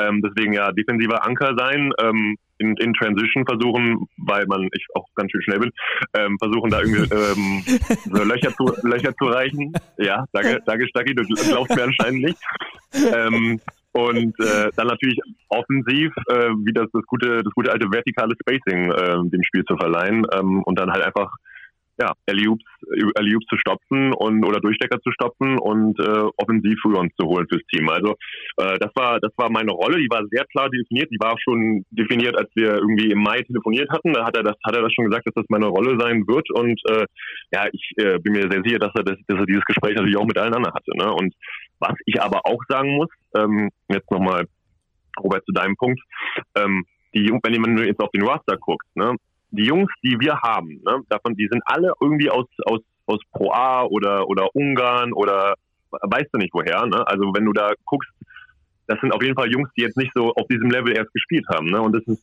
[0.00, 5.06] Ähm, deswegen ja, defensiver Anker sein, ähm, in, in Transition versuchen, weil man, ich auch
[5.14, 5.70] ganz schön schnell bin,
[6.18, 7.62] ähm, versuchen da irgendwie ähm,
[8.04, 9.72] so Löcher zu, Löcher zu reichen.
[9.98, 12.38] Ja, danke, danke Stacki, du glaubst mir anscheinend nicht.
[13.14, 13.60] Ähm,
[13.96, 18.90] und äh, dann natürlich offensiv, äh, wie das, das gute, das gute alte vertikale Spacing
[18.92, 21.32] äh, dem Spiel zu verleihen ähm, und dann halt einfach
[21.98, 27.46] ja, Alley-Oops, zu stopfen und oder Durchstecker zu stopfen und äh, offensiv uns zu holen
[27.48, 27.88] fürs Team.
[27.88, 28.14] Also
[28.58, 31.40] äh, das war das war meine Rolle, die war sehr klar definiert, die war auch
[31.42, 34.12] schon definiert, als wir irgendwie im Mai telefoniert hatten.
[34.12, 36.50] Da hat er das hat er das schon gesagt, dass das meine Rolle sein wird
[36.50, 37.06] und äh,
[37.52, 40.16] ja, ich äh, bin mir sehr sicher, dass er das, dass er dieses Gespräch natürlich
[40.16, 40.96] auch mit allen anderen hatte.
[40.96, 41.12] Ne?
[41.12, 41.34] Und
[41.78, 44.46] was ich aber auch sagen muss, ähm, jetzt nochmal,
[45.22, 46.00] Robert, zu deinem Punkt,
[46.56, 49.16] ähm, die, wenn man jetzt auf den Roster guckt, ne,
[49.56, 53.52] die Jungs, die wir haben, ne, davon, die sind alle irgendwie aus, aus, aus Pro
[53.88, 55.54] oder, oder Ungarn oder
[55.90, 57.06] weißt du nicht woher, ne?
[57.06, 58.10] Also wenn du da guckst,
[58.86, 61.46] das sind auf jeden Fall Jungs, die jetzt nicht so auf diesem Level erst gespielt
[61.48, 61.80] haben, ne?
[61.80, 62.22] Und das ist,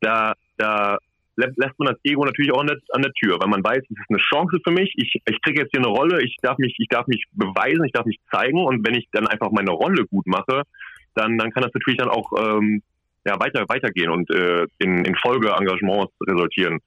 [0.00, 0.98] da, da
[1.36, 3.90] lässt man das Ego natürlich auch an der, an der Tür, weil man weiß, es
[3.90, 4.92] ist eine Chance für mich.
[4.96, 7.92] Ich, ich kriege jetzt hier eine Rolle, ich darf mich, ich darf mich beweisen, ich
[7.92, 10.62] darf mich zeigen und wenn ich dann einfach meine Rolle gut mache,
[11.14, 12.82] dann, dann kann das natürlich dann auch ähm,
[13.30, 16.80] ja, weiter, weitergehen und äh, in, in Folgeengagements resultieren.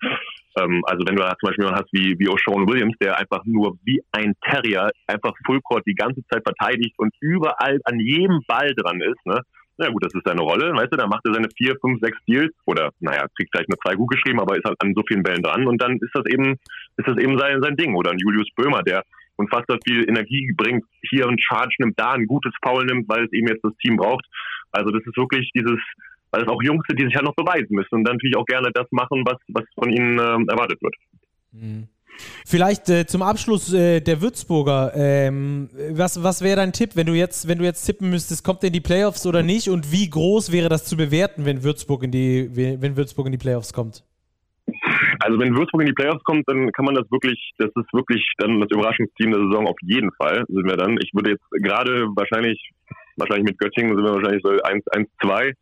[0.60, 3.44] Ähm, also wenn du da zum Beispiel jemanden hast wie, wie O'Shawn Williams, der einfach
[3.46, 8.74] nur wie ein Terrier einfach Fullcourt die ganze Zeit verteidigt und überall an jedem Ball
[8.76, 9.42] dran ist, ne?
[9.78, 12.18] Na gut, das ist seine Rolle, weißt du, da macht er seine vier, fünf, sechs
[12.28, 15.24] Deals oder naja, kriegt vielleicht nur zwei gut geschrieben, aber ist halt an so vielen
[15.24, 16.60] Bällen dran und dann ist das eben,
[16.98, 17.96] ist das eben sein, sein Ding.
[17.96, 19.02] Oder ein Julius Böhmer, der
[19.36, 23.34] unfassbar viel Energie bringt, hier einen Charge nimmt, da ein gutes Foul nimmt, weil es
[23.34, 24.26] eben jetzt das Team braucht.
[24.72, 25.80] Also das ist wirklich dieses,
[26.34, 28.46] weil es auch Jungs sind, die sich halt noch beweisen müssen und dann natürlich auch
[28.46, 30.96] gerne das machen, was, was von ihnen äh, erwartet wird.
[31.52, 31.88] Mhm.
[32.46, 34.92] Vielleicht äh, zum Abschluss äh, der Würzburger.
[34.96, 38.64] Ähm, was was wäre dein Tipp, wenn du jetzt, wenn du jetzt tippen müsstest, kommt
[38.64, 39.70] er in die Playoffs oder nicht?
[39.70, 43.38] Und wie groß wäre das zu bewerten, wenn Würzburg in die, wenn Würzburg in die
[43.38, 44.04] Playoffs kommt?
[45.20, 48.26] Also wenn Würzburg in die Playoffs kommt, dann kann man das wirklich, das ist wirklich
[48.38, 50.98] dann das Überraschungsteam der Saison auf jeden Fall, sind wir dann.
[51.02, 52.60] Ich würde jetzt gerade wahrscheinlich,
[53.18, 55.54] wahrscheinlich mit Göttingen sind wir wahrscheinlich so 1, 1, 2,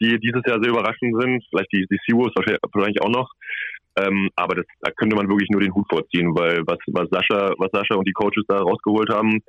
[0.00, 1.44] die dieses Jahr sehr überraschend sind.
[1.50, 3.30] Vielleicht die, die Seawolves wahrscheinlich auch noch.
[3.98, 7.52] Ähm, aber das, da könnte man wirklich nur den Hut vorziehen, weil was, was Sascha,
[7.58, 9.42] was Sascha und die Coaches da rausgeholt haben,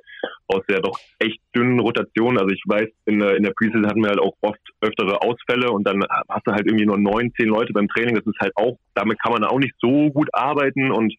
[0.48, 2.36] aus der doch echt dünnen Rotation.
[2.36, 5.70] Also ich weiß, in der, in der Preseason hatten wir halt auch oft öftere Ausfälle
[5.70, 8.16] und dann hast du halt irgendwie nur neun, zehn Leute beim Training.
[8.16, 11.14] Das ist halt auch, damit kann man auch nicht so gut arbeiten und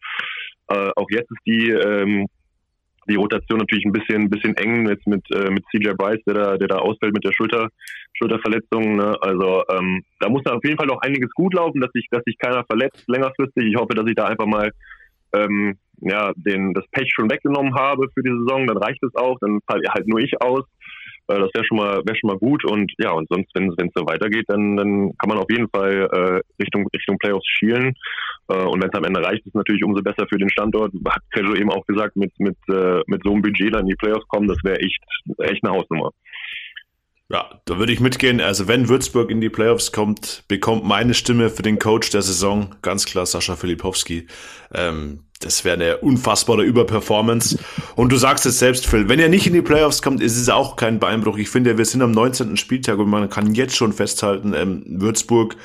[0.68, 2.26] Äh, auch jetzt ist die, ähm,
[3.08, 6.34] die Rotation natürlich ein bisschen, ein bisschen eng jetzt mit, äh, mit CJ Bryce, der
[6.34, 7.68] da, der da ausfällt mit der Schulter,
[8.14, 8.96] Schulterverletzung.
[8.96, 9.16] Ne?
[9.20, 12.22] Also ähm, da muss da auf jeden Fall noch einiges gut laufen, dass sich, dass
[12.24, 13.66] sich keiner verletzt längerfristig.
[13.66, 14.70] Ich hoffe, dass ich da einfach mal
[15.34, 19.38] ähm, ja, den, das Pech schon weggenommen habe für die Saison, dann reicht es auch,
[19.40, 20.64] dann falle halt nur ich aus.
[21.28, 22.64] Äh, das wäre schon mal wäre schon mal gut.
[22.64, 26.08] Und ja und sonst wenn es so weitergeht dann dann kann man auf jeden Fall
[26.12, 27.94] äh, Richtung Richtung Playoffs schielen.
[28.48, 30.92] Äh, und wenn es am Ende reicht ist natürlich umso besser für den Standort.
[31.08, 33.96] Hat Casual eben auch gesagt mit mit äh, mit so einem Budget dann in die
[33.96, 35.02] Playoffs kommen das wäre echt
[35.38, 36.10] echt eine Hausnummer
[37.28, 38.40] ja, da würde ich mitgehen.
[38.40, 42.74] Also wenn Würzburg in die Playoffs kommt, bekommt meine Stimme für den Coach der Saison
[42.82, 44.26] ganz klar Sascha Filipowski.
[44.74, 47.58] Ähm, das wäre eine unfassbare Überperformance.
[47.96, 50.48] Und du sagst es selbst, Phil, wenn er nicht in die Playoffs kommt, ist es
[50.48, 51.38] auch kein Beinbruch.
[51.38, 52.56] Ich finde, wir sind am 19.
[52.56, 55.56] Spieltag und man kann jetzt schon festhalten, ähm, Würzburg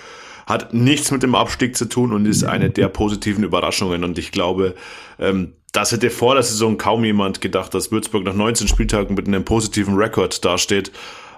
[0.48, 4.06] hat nichts mit dem Abstieg zu tun und ist eine der positiven Überraschungen.
[4.06, 4.76] Und ich glaube,
[5.20, 9.28] ähm, das hätte vor der Saison kaum jemand gedacht, dass Würzburg nach 19 Spieltagen mit
[9.28, 10.92] einem positiven Rekord dasteht.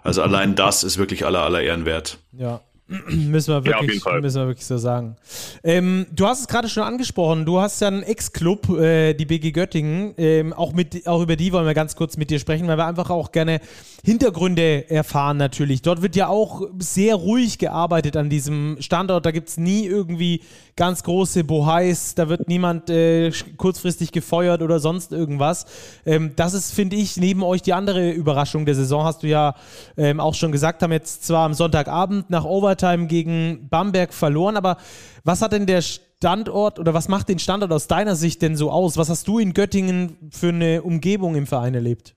[0.04, 2.20] Also allein das ist wirklich aller aller Ehren wert.
[2.32, 2.62] Ja,
[3.10, 5.16] müssen wir wirklich, ja, müssen wir wirklich so sagen.
[5.64, 7.46] Ähm, du hast es gerade schon angesprochen.
[7.46, 10.16] Du hast ja einen Ex-Club, äh, die BG Göttingen.
[10.18, 12.88] Ähm, auch, mit, auch über die wollen wir ganz kurz mit dir sprechen, weil wir
[12.88, 13.62] einfach auch gerne
[14.04, 15.84] Hintergründe erfahren natürlich.
[15.84, 19.26] Dort wird ja auch sehr ruhig gearbeitet an diesem Standort.
[19.26, 20.42] Da gibt es nie irgendwie
[20.76, 22.16] ganz große Bohais.
[22.16, 25.68] Da wird niemand äh, kurzfristig gefeuert oder sonst irgendwas.
[26.08, 29.04] Ähm, das ist, finde ich, neben euch die andere Überraschung der Saison.
[29.04, 29.54] Hast du ja
[29.96, 34.58] ähm, auch schon gesagt, haben jetzt zwar am Sonntagabend nach Overtime Overtime gegen Bamberg verloren.
[34.58, 34.78] Aber
[35.24, 38.72] was hat denn der Standort oder was macht den Standort aus deiner Sicht denn so
[38.72, 38.98] aus?
[38.98, 42.16] Was hast du in Göttingen für eine Umgebung im Verein erlebt?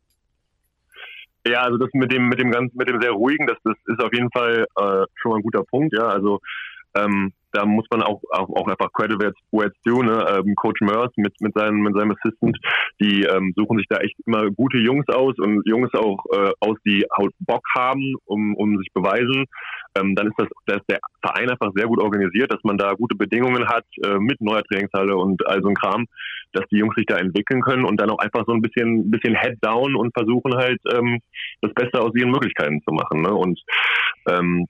[1.46, 4.00] Ja, also das mit dem mit dem ganz mit dem sehr ruhigen, das, das ist
[4.00, 5.92] auf jeden Fall äh, schon mal ein guter Punkt.
[5.92, 6.38] Ja, also
[6.94, 10.24] ähm, da muss man auch, auch, auch einfach Credit where it's due, ne?
[10.28, 12.58] Ähm, Coach Mörs mit, mit, seinem, mit seinem Assistant,
[13.00, 16.76] die ähm, suchen sich da echt immer gute Jungs aus und Jungs auch äh, aus,
[16.86, 19.46] die halt Bock haben, um, um sich beweisen.
[19.96, 22.94] Ähm, dann ist das, da ist der Verein einfach sehr gut organisiert, dass man da
[22.94, 26.06] gute Bedingungen hat äh, mit neuer Trainingshalle und all so ein Kram,
[26.52, 29.38] dass die Jungs sich da entwickeln können und dann auch einfach so ein bisschen, bisschen
[29.38, 31.20] Head down und versuchen halt ähm,
[31.60, 33.22] das Beste aus ihren Möglichkeiten zu machen.
[33.22, 33.32] Ne?
[33.32, 33.60] Und
[34.28, 34.66] ähm,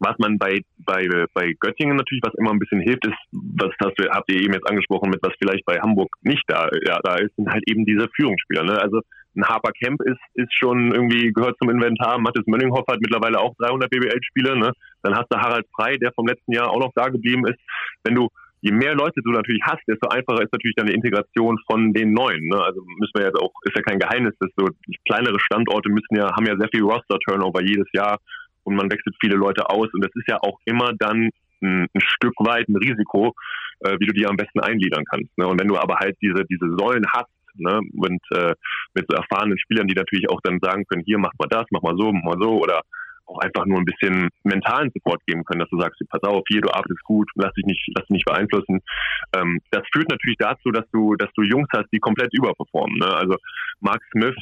[0.00, 3.98] was man bei, bei, bei Göttingen natürlich, was immer ein bisschen hilft, ist, was hast
[3.98, 7.16] du, habt ihr eben jetzt angesprochen, mit was vielleicht bei Hamburg nicht da, ja, da
[7.16, 8.64] ist, sind halt eben diese Führungsspieler.
[8.64, 8.80] Ne?
[8.80, 9.00] Also
[9.36, 12.18] ein Harper Kemp ist, ist schon irgendwie, gehört zum Inventar.
[12.18, 14.56] Mathis Mönninghoff hat mittlerweile auch 300 BBL-Spiele.
[14.56, 14.72] Ne?
[15.02, 17.58] Dann hast du Harald Frei, der vom letzten Jahr auch noch da geblieben ist.
[18.04, 18.28] Wenn du,
[18.60, 22.46] je mehr Leute du natürlich hast, desto einfacher ist natürlich deine Integration von den Neuen.
[22.48, 22.62] Ne?
[22.62, 24.68] Also müssen wir jetzt auch, ist ja kein Geheimnis, dass so
[25.06, 28.18] kleinere Standorte müssen ja, haben ja sehr viel Roster-Turnover jedes Jahr
[28.64, 31.30] und man wechselt viele Leute aus und das ist ja auch immer dann
[31.62, 33.34] ein, ein Stück weit ein Risiko,
[33.80, 35.36] äh, wie du die am besten eingliedern kannst.
[35.38, 35.46] Ne?
[35.46, 38.54] Und wenn du aber halt diese, diese Säulen hast, ne, und äh,
[38.94, 41.82] mit so erfahrenen Spielern, die natürlich auch dann sagen können, hier mach mal das, mach
[41.82, 42.82] mal so, mach mal so, oder
[43.26, 46.60] auch einfach nur ein bisschen mentalen Support geben können, dass du sagst, pass auf, hier,
[46.60, 48.80] du arbeitest gut, lass dich nicht, lass dich nicht beeinflussen.
[49.34, 52.98] Ähm, das führt natürlich dazu, dass du, dass du Jungs hast, die komplett überperformen.
[52.98, 53.06] Ne?
[53.06, 53.36] Also
[53.80, 54.36] Mark Smith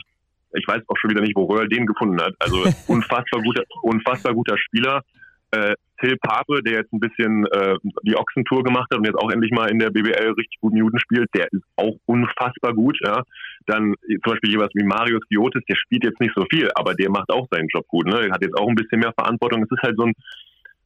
[0.55, 2.35] ich weiß auch schon wieder nicht, wo Röhrl den gefunden hat.
[2.39, 5.03] Also unfassbar guter, unfassbar guter Spieler.
[5.51, 9.31] Äh, Till Pape, der jetzt ein bisschen äh, die Ochsentour gemacht hat und jetzt auch
[9.31, 12.99] endlich mal in der BBL richtig gut Minuten spielt, der ist auch unfassbar gut.
[13.05, 13.23] Ja.
[13.67, 17.11] Dann zum Beispiel jemand wie Marius Giotis, der spielt jetzt nicht so viel, aber der
[17.11, 18.07] macht auch seinen Job gut.
[18.07, 18.21] Ne?
[18.23, 19.63] Der hat jetzt auch ein bisschen mehr Verantwortung.
[19.63, 20.13] Es ist halt so ein,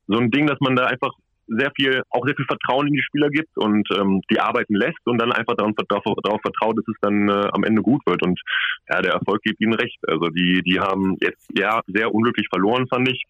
[0.06, 1.12] so ein Ding, dass man da einfach
[1.46, 5.04] sehr viel, auch sehr viel Vertrauen in die Spieler gibt und ähm, die arbeiten lässt
[5.04, 8.22] und dann einfach darauf, darauf vertraut, dass es dann äh, am Ende gut wird.
[8.22, 8.40] Und
[8.88, 9.98] ja, der Erfolg gibt ihnen recht.
[10.06, 13.24] Also die, die haben jetzt ja sehr unglücklich verloren, fand ich.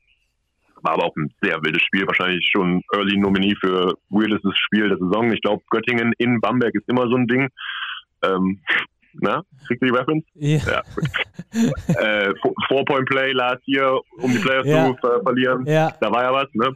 [0.83, 4.98] War aber auch ein sehr wildes Spiel, wahrscheinlich schon Early Nominee für wildestes Spiel der
[4.98, 5.33] Saison.
[5.33, 7.48] Ich glaube, Göttingen in Bamberg ist immer so ein Ding.
[8.22, 8.61] Ähm,
[9.20, 10.24] na, kriegt ihr die Reference?
[10.35, 10.59] Ja.
[10.66, 10.83] ja
[12.29, 12.35] äh,
[12.68, 14.87] Four-Point-Play last year, um die Playoffs ja.
[14.87, 15.64] zu ver verlieren.
[15.66, 15.92] Ja.
[16.00, 16.72] Da war ja was, ne?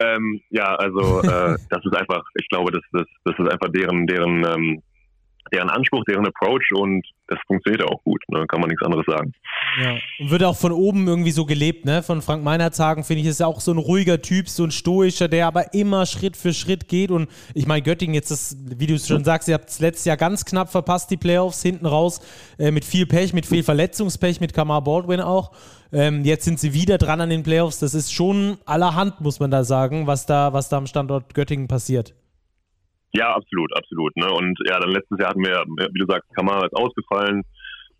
[0.00, 4.06] Ähm, ja, also äh, das ist einfach, ich glaube, das, das, das ist einfach deren,
[4.06, 4.82] deren, ähm,
[5.52, 8.46] deren Anspruch, deren Approach und das funktioniert auch gut, ne?
[8.46, 9.32] kann man nichts anderes sagen.
[9.80, 12.02] Ja, und wird auch von oben irgendwie so gelebt, ne?
[12.02, 14.70] Von Frank Meinert sagen, finde ich, ist ja auch so ein ruhiger Typ, so ein
[14.70, 18.86] stoischer, der aber immer Schritt für Schritt geht und ich meine, Göttingen jetzt ist, wie
[18.86, 21.86] du es schon sagst, ihr habt es letztes Jahr ganz knapp verpasst, die Playoffs hinten
[21.86, 22.20] raus,
[22.58, 25.52] äh, mit viel Pech, mit viel Verletzungspech, mit Kamar Baldwin auch.
[25.92, 27.78] Ähm, jetzt sind sie wieder dran an den Playoffs.
[27.78, 31.68] Das ist schon allerhand, muss man da sagen, was da, was da am Standort Göttingen
[31.68, 32.14] passiert.
[33.12, 34.16] Ja, absolut, absolut.
[34.16, 34.30] Ne?
[34.30, 37.42] Und ja, dann letztes Jahr hatten wir, wie du sagst, Kamara ist ausgefallen.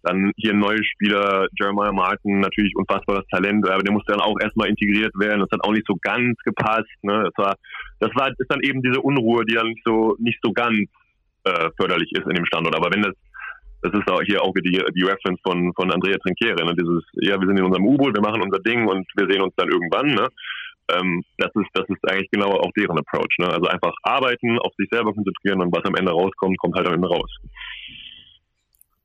[0.03, 4.37] Dann hier ein neuer Spieler, Jeremiah Martin, natürlich unfassbares Talent, aber der musste dann auch
[4.41, 5.41] erstmal integriert werden.
[5.41, 6.91] Das hat auch nicht so ganz gepasst.
[7.03, 7.23] Ne?
[7.25, 7.55] Das war,
[8.01, 10.89] das war, ist dann eben diese Unruhe, die dann nicht so, nicht so ganz
[11.45, 12.75] äh, förderlich ist in dem Standort.
[12.75, 13.15] Aber wenn das
[13.83, 16.75] das ist auch hier auch die, die Reference von, von Andrea Trinchiere, ne?
[16.79, 19.55] dieses, ja, wir sind in unserem U-Boot, wir machen unser Ding und wir sehen uns
[19.57, 20.29] dann irgendwann, ne?
[20.91, 23.49] Ähm, das ist, das ist eigentlich genau auch deren Approach, ne?
[23.49, 26.95] Also einfach arbeiten, auf sich selber konzentrieren und was am Ende rauskommt, kommt halt am
[26.95, 27.31] Ende raus.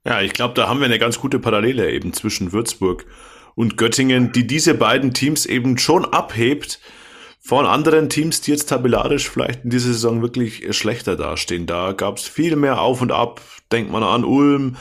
[0.06, 3.06] Ja, ich glaube, da haben wir eine ganz gute Parallele eben zwischen Würzburg
[3.56, 6.80] und Göttingen, die diese beiden Teams eben schon abhebt
[7.40, 11.66] von anderen Teams, die jetzt tabellarisch vielleicht in dieser Saison wirklich schlechter dastehen.
[11.66, 13.42] Da gab es viel mehr Auf und Ab.
[13.72, 14.78] Denkt man an Ulm,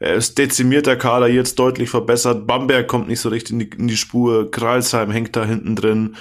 [0.00, 2.46] ist dezimierter Kader jetzt deutlich verbessert.
[2.46, 4.50] Bamberg kommt nicht so richtig in die, in die Spur.
[4.50, 6.16] Kreilsheim hängt da hinten drin.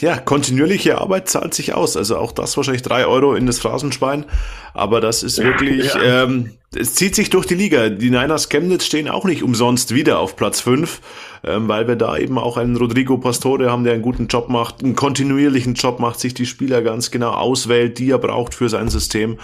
[0.00, 1.96] Ja, kontinuierliche Arbeit zahlt sich aus.
[1.96, 4.26] Also auch das wahrscheinlich drei Euro in das Phrasenschwein.
[4.74, 6.24] Aber das ist wirklich, ja.
[6.24, 7.88] ähm, es zieht sich durch die Liga.
[7.88, 11.00] Die Niners Chemnitz stehen auch nicht umsonst wieder auf Platz fünf
[11.44, 14.82] ähm, weil wir da eben auch einen Rodrigo Pastore haben, der einen guten Job macht,
[14.82, 18.88] einen kontinuierlichen Job macht, sich die Spieler ganz genau auswählt, die er braucht für sein
[18.88, 19.38] System.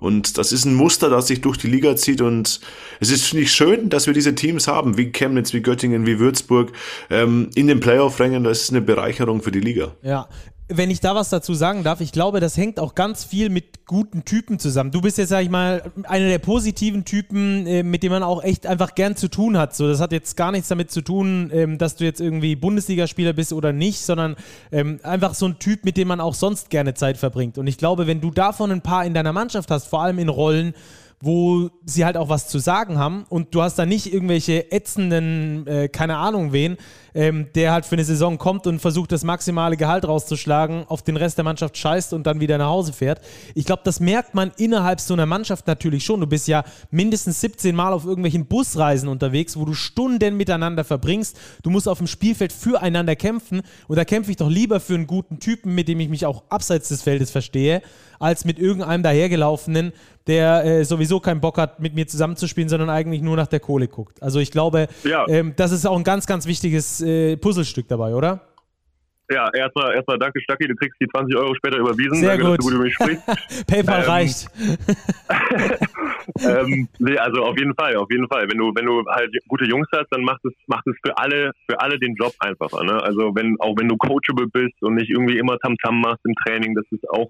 [0.00, 2.20] Und das ist ein Muster, das sich durch die Liga zieht.
[2.20, 2.60] Und
[3.00, 6.70] es ist, ich, schön, dass wir diese Teams haben, wie Chemnitz, wie Göttingen, wie Würzburg,
[7.10, 8.44] ähm, in den Playoff-Rängen.
[8.44, 9.96] Das ist eine Bereicherung für die Liga.
[10.02, 10.28] Ja,
[10.68, 13.86] wenn ich da was dazu sagen darf, ich glaube, das hängt auch ganz viel mit
[13.86, 14.90] guten Typen zusammen.
[14.90, 18.44] Du bist jetzt, sag ich mal, einer der positiven Typen, äh, mit dem man auch
[18.44, 19.74] echt einfach gern zu tun hat.
[19.74, 23.32] So, das hat jetzt gar nichts damit zu tun, ähm, dass du jetzt irgendwie Bundesligaspieler
[23.32, 24.36] bist oder nicht, sondern
[24.70, 27.56] ähm, einfach so ein Typ, mit dem man auch sonst gerne Zeit verbringt.
[27.56, 30.28] Und ich glaube, wenn du davon ein paar in deiner Mannschaft hast, vor allem in
[30.28, 30.74] Rollen,
[31.20, 35.66] wo sie halt auch was zu sagen haben und du hast da nicht irgendwelche ätzenden,
[35.66, 36.76] äh, keine Ahnung wen,
[37.14, 41.16] ähm, der halt für eine Saison kommt und versucht, das maximale Gehalt rauszuschlagen, auf den
[41.16, 43.20] Rest der Mannschaft scheißt und dann wieder nach Hause fährt.
[43.56, 46.20] Ich glaube, das merkt man innerhalb so einer Mannschaft natürlich schon.
[46.20, 51.36] Du bist ja mindestens 17 Mal auf irgendwelchen Busreisen unterwegs, wo du Stunden miteinander verbringst.
[51.64, 55.08] Du musst auf dem Spielfeld füreinander kämpfen und da kämpfe ich doch lieber für einen
[55.08, 57.82] guten Typen, mit dem ich mich auch abseits des Feldes verstehe,
[58.20, 59.92] als mit irgendeinem dahergelaufenen,
[60.28, 63.88] der äh, sowieso keinen Bock hat, mit mir zusammenzuspielen, sondern eigentlich nur nach der Kohle
[63.88, 64.22] guckt.
[64.22, 65.26] Also ich glaube, ja.
[65.28, 68.42] ähm, das ist auch ein ganz, ganz wichtiges äh, Puzzlestück dabei, oder?
[69.30, 70.66] Ja, erstmal, erstmal danke, Stacki.
[70.66, 72.14] Du kriegst die 20 Euro später überwiesen.
[72.14, 72.58] Sehr danke, gut.
[72.58, 73.66] dass du gut über mich sprichst.
[73.66, 74.48] PayPal ähm, reicht.
[76.40, 78.46] ähm, nee, also auf jeden Fall, auf jeden Fall.
[78.48, 81.52] Wenn du, wenn du halt gute Jungs hast, dann macht es, macht es für alle,
[81.68, 82.82] für alle den Job einfacher.
[82.84, 83.02] Ne?
[83.02, 86.34] Also wenn, auch wenn du coachable bist und nicht irgendwie immer Tamtam -Tam machst im
[86.46, 87.28] Training, das ist auch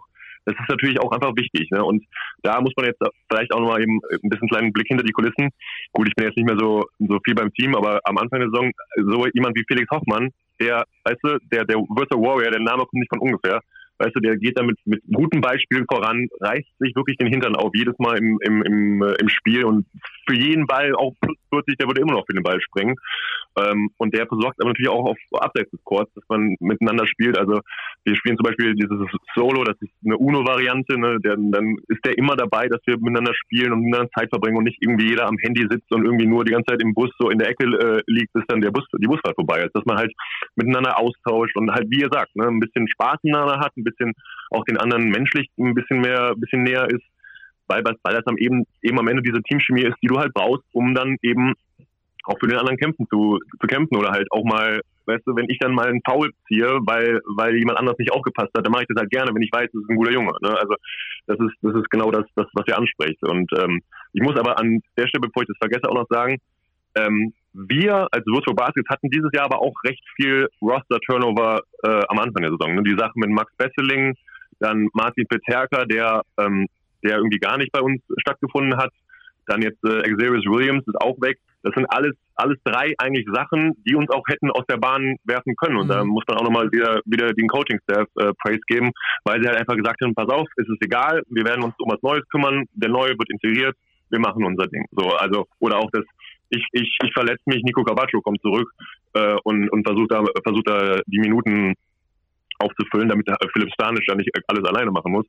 [0.49, 1.71] das ist natürlich auch einfach wichtig.
[1.71, 1.85] Ne?
[1.85, 2.05] Und
[2.43, 5.51] da muss man jetzt vielleicht auch nochmal eben ein bisschen kleinen Blick hinter die Kulissen.
[5.93, 8.51] Gut, ich bin jetzt nicht mehr so, so viel beim Team, aber am Anfang der
[8.51, 10.31] Saison so jemand wie Felix Hoffmann,
[10.61, 13.61] der, weißt du, der, der Virtual Warrior, der Name kommt nicht von ungefähr,
[13.99, 17.71] weißt du, der geht damit mit gutem Beispiel voran, reißt sich wirklich den Hintern auf,
[17.75, 19.87] jedes Mal im, im, im, äh, im Spiel und
[20.27, 22.97] für jeden Ball, auch plus 40, der würde immer noch für den Ball springen.
[23.59, 27.39] Ähm, und der versorgt aber natürlich auch auf Abseits des Courts, dass man miteinander spielt.
[27.39, 27.61] Also
[28.05, 28.99] wir spielen zum Beispiel dieses
[29.35, 31.19] Solo, das ist eine UNO-Variante, ne?
[31.25, 34.65] Der, dann ist der immer dabei, dass wir miteinander spielen und miteinander Zeit verbringen und
[34.65, 37.31] nicht irgendwie jeder am Handy sitzt und irgendwie nur die ganze Zeit im Bus so
[37.31, 39.75] in der Ecke äh, liegt, bis dann der Bus, die Busfahrt vorbei ist.
[39.75, 40.13] Dass man halt
[40.55, 44.13] miteinander austauscht und halt, wie ihr sagt, ne, ein bisschen Spaß miteinander hat, ein bisschen
[44.51, 47.05] auch den anderen menschlich ein bisschen mehr, ein bisschen näher ist,
[47.67, 50.65] weil, weil das dann eben, eben am Ende diese Teamchemie ist, die du halt brauchst,
[50.73, 51.55] um dann eben
[52.25, 55.49] auch für den anderen kämpfen zu, zu kämpfen oder halt auch mal, weißt du, wenn
[55.49, 58.83] ich dann mal einen Foul ziehe, weil, weil jemand anders nicht aufgepasst hat, dann mache
[58.83, 60.33] ich das halt gerne, wenn ich weiß, das ist ein guter Junge.
[60.43, 60.51] Ne?
[60.51, 60.75] Also
[61.27, 63.23] das ist, das ist genau das, das was ihr anspricht.
[63.23, 63.81] Und ähm,
[64.13, 66.39] ich muss aber an der Stelle, bevor ich das vergesse, auch noch sagen,
[66.97, 72.19] ähm, wir als Virtual Baskets hatten dieses Jahr aber auch recht viel Roster-Turnover äh, am
[72.19, 72.75] Anfang der Saison.
[72.75, 72.83] Ne?
[72.83, 74.15] Die Sache mit Max Besseling,
[74.61, 76.67] dann Martin Peterka, der, ähm,
[77.03, 78.91] der irgendwie gar nicht bei uns stattgefunden hat,
[79.47, 81.39] dann jetzt äh, Xavier Williams ist auch weg.
[81.63, 85.57] Das sind alles, alles drei eigentlich Sachen, die uns auch hätten aus der Bahn werfen
[85.57, 85.77] können.
[85.77, 85.91] Und mhm.
[85.91, 88.93] da muss man auch nochmal wieder, wieder den Coaching-Staff äh, Praise geben,
[89.25, 91.91] weil sie halt einfach gesagt haben, pass auf, es ist egal, wir werden uns um
[91.91, 93.75] was Neues kümmern, der Neue wird integriert,
[94.11, 94.87] wir machen unser Ding.
[94.93, 96.05] So, also, oder auch das,
[96.51, 98.71] ich, ich, ich verletze mich, Nico Cavaccio kommt zurück
[99.15, 101.75] äh, und, und versucht da, versucht da die Minuten
[102.59, 105.27] aufzufüllen, damit Philipp Stanisch ja nicht alles alleine machen muss.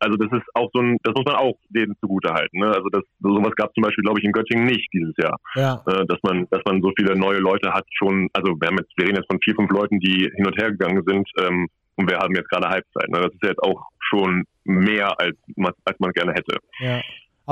[0.00, 2.58] Also das ist auch so ein, das muss man auch denen zugute halten.
[2.58, 2.66] Ne?
[2.66, 5.38] Also das sowas gab zum Beispiel, glaube ich, in Göttingen nicht dieses Jahr.
[5.54, 5.80] Ja.
[5.86, 8.90] Äh, dass man, dass man so viele neue Leute hat schon, also wir haben jetzt,
[8.96, 12.10] wir reden jetzt von vier, fünf Leuten, die hin und her gegangen sind, ähm, und
[12.10, 13.08] wir haben jetzt gerade Halbzeit.
[13.10, 13.20] Ne?
[13.20, 16.56] Das ist jetzt auch schon mehr, als man, als man gerne hätte.
[16.80, 17.00] Ja.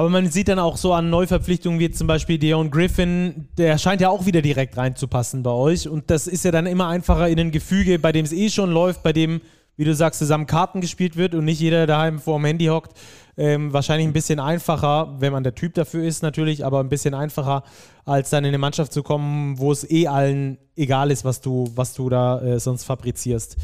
[0.01, 4.01] Aber man sieht dann auch so an Neuverpflichtungen wie zum Beispiel Deon Griffin, der scheint
[4.01, 5.89] ja auch wieder direkt reinzupassen bei euch.
[5.89, 8.71] Und das ist ja dann immer einfacher in ein Gefüge, bei dem es eh schon
[8.71, 9.43] läuft, bei dem,
[9.77, 12.99] wie du sagst, zusammen Karten gespielt wird und nicht jeder daheim vor dem Handy hockt.
[13.37, 17.13] Ähm, wahrscheinlich ein bisschen einfacher, wenn man der Typ dafür ist natürlich, aber ein bisschen
[17.13, 17.63] einfacher,
[18.07, 21.71] als dann in eine Mannschaft zu kommen, wo es eh allen egal ist, was du,
[21.75, 23.59] was du da äh, sonst fabrizierst.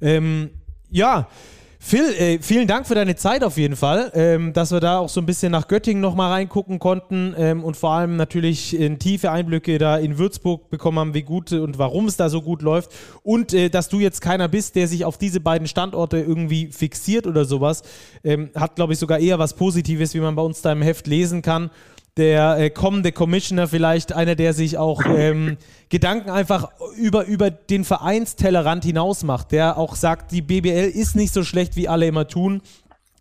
[0.00, 0.52] Ähm,
[0.88, 1.28] ja,
[1.84, 5.08] Phil, äh, vielen Dank für deine Zeit auf jeden Fall, ähm, dass wir da auch
[5.08, 9.32] so ein bisschen nach Göttingen nochmal reingucken konnten ähm, und vor allem natürlich in tiefe
[9.32, 12.92] Einblicke da in Würzburg bekommen haben, wie gut und warum es da so gut läuft.
[13.24, 17.26] Und äh, dass du jetzt keiner bist, der sich auf diese beiden Standorte irgendwie fixiert
[17.26, 17.82] oder sowas,
[18.22, 21.08] ähm, hat glaube ich sogar eher was Positives, wie man bei uns da im Heft
[21.08, 21.68] lesen kann
[22.16, 25.56] der äh, kommende Commissioner vielleicht einer, der sich auch ähm,
[25.88, 31.32] Gedanken einfach über, über den Vereinstellerrand hinaus macht, der auch sagt, die BBL ist nicht
[31.32, 32.60] so schlecht, wie alle immer tun.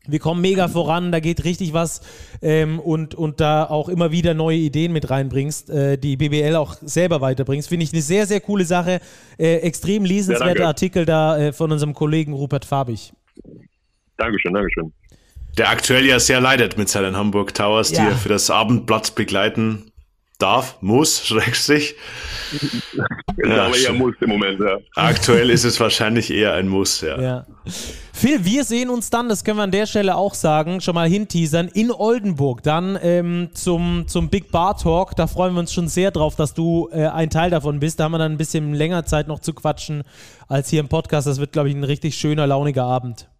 [0.07, 2.01] Wir kommen mega voran, da geht richtig was
[2.41, 6.75] ähm, und, und da auch immer wieder neue Ideen mit reinbringst, äh, die BBL auch
[6.81, 7.69] selber weiterbringst.
[7.69, 8.99] Finde ich eine sehr, sehr coole Sache.
[9.37, 13.13] Äh, extrem lesenswerter ja, Artikel da äh, von unserem Kollegen Rupert Fabich.
[14.17, 14.91] Dankeschön, Dankeschön.
[15.57, 18.03] Der aktuell ja sehr leidet mit seinen Hamburg Towers, ja.
[18.03, 19.91] die er für das Abendblatt begleiten
[20.41, 21.95] darf, muss, schrägstrich.
[23.37, 24.77] ja, aber eher muss im Moment, ja.
[24.95, 27.21] Aktuell ist es wahrscheinlich eher ein Muss, ja.
[27.21, 27.45] ja.
[28.13, 31.07] Phil, wir sehen uns dann, das können wir an der Stelle auch sagen, schon mal
[31.07, 35.15] hinteasern, in Oldenburg, dann ähm, zum, zum Big Bar Talk.
[35.15, 37.99] Da freuen wir uns schon sehr drauf, dass du äh, ein Teil davon bist.
[37.99, 40.03] Da haben wir dann ein bisschen länger Zeit noch zu quatschen
[40.47, 41.25] als hier im Podcast.
[41.25, 43.30] Das wird, glaube ich, ein richtig schöner, launiger Abend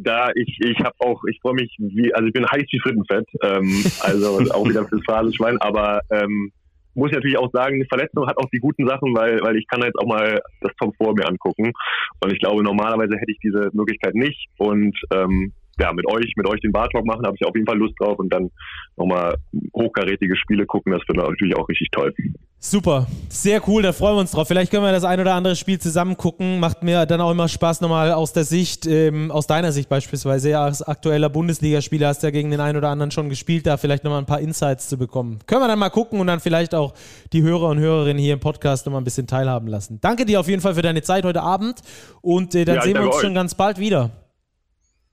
[0.00, 3.26] da ich ich habe auch ich freue mich wie also ich bin heiß wie Frittenfett
[3.42, 6.52] ähm, also auch wieder fürs Phrasenschwein aber ähm,
[6.98, 9.82] muss ich natürlich auch sagen, Verletzung hat auch die guten Sachen, weil, weil ich kann
[9.82, 11.72] jetzt auch mal das Top vor mir angucken.
[12.20, 14.48] Und ich glaube, normalerweise hätte ich diese Möglichkeit nicht.
[14.58, 17.78] Und ähm, ja, mit euch, mit euch den Bartalk machen, habe ich auf jeden Fall
[17.78, 18.50] Lust drauf und dann
[18.96, 19.36] nochmal
[19.74, 22.12] hochkarätige Spiele gucken, das wird natürlich auch richtig toll.
[22.60, 24.48] Super, sehr cool, da freuen wir uns drauf.
[24.48, 26.58] Vielleicht können wir das ein oder andere Spiel zusammen gucken.
[26.58, 30.50] Macht mir dann auch immer Spaß, nochmal aus der Sicht, ähm, aus deiner Sicht beispielsweise,
[30.50, 33.76] ja, als aktueller Bundesligaspieler hast du ja gegen den einen oder anderen schon gespielt, da
[33.76, 35.38] vielleicht nochmal ein paar Insights zu bekommen.
[35.46, 36.94] Können wir dann mal gucken und dann vielleicht auch
[37.32, 40.00] die Hörer und Hörerinnen hier im Podcast nochmal ein bisschen teilhaben lassen.
[40.00, 41.80] Danke dir auf jeden Fall für deine Zeit heute Abend
[42.22, 43.22] und äh, dann ja, sehen wir uns euch.
[43.22, 44.10] schon ganz bald wieder.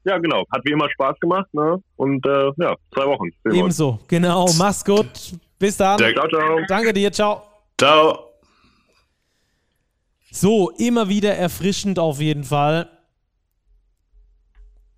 [0.06, 0.44] Ja, genau.
[0.52, 1.52] Hat wie immer Spaß gemacht.
[1.54, 1.82] Ne?
[1.98, 3.30] Und äh, ja, zwei Wochen.
[3.52, 4.00] Ebenso.
[4.08, 4.48] Genau.
[4.58, 5.34] Mach's gut.
[5.60, 5.98] Bis dann.
[5.98, 6.60] Ciao, ciao.
[6.68, 7.12] Danke dir.
[7.12, 7.44] Ciao.
[7.80, 8.32] Ciao.
[10.32, 12.90] So, immer wieder erfrischend auf jeden Fall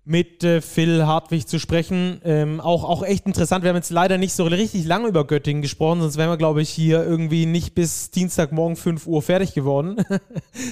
[0.08, 2.20] mit äh, Phil Hartwig zu sprechen.
[2.24, 3.62] Ähm, auch, auch echt interessant.
[3.62, 6.62] Wir haben jetzt leider nicht so richtig lange über Göttingen gesprochen, sonst wären wir, glaube
[6.62, 10.02] ich, hier irgendwie nicht bis Dienstagmorgen 5 Uhr fertig geworden.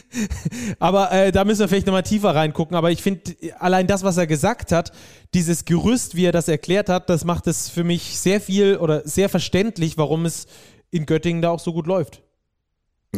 [0.79, 2.77] Aber äh, da müssen wir vielleicht nochmal tiefer reingucken.
[2.77, 4.93] Aber ich finde, allein das, was er gesagt hat,
[5.35, 9.07] dieses Gerüst, wie er das erklärt hat, das macht es für mich sehr viel oder
[9.07, 10.47] sehr verständlich, warum es
[10.91, 12.23] in Göttingen da auch so gut läuft.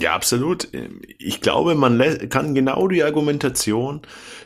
[0.01, 0.68] Ja, absolut.
[1.18, 4.03] Ich glaube, man kann genau die Argumentation,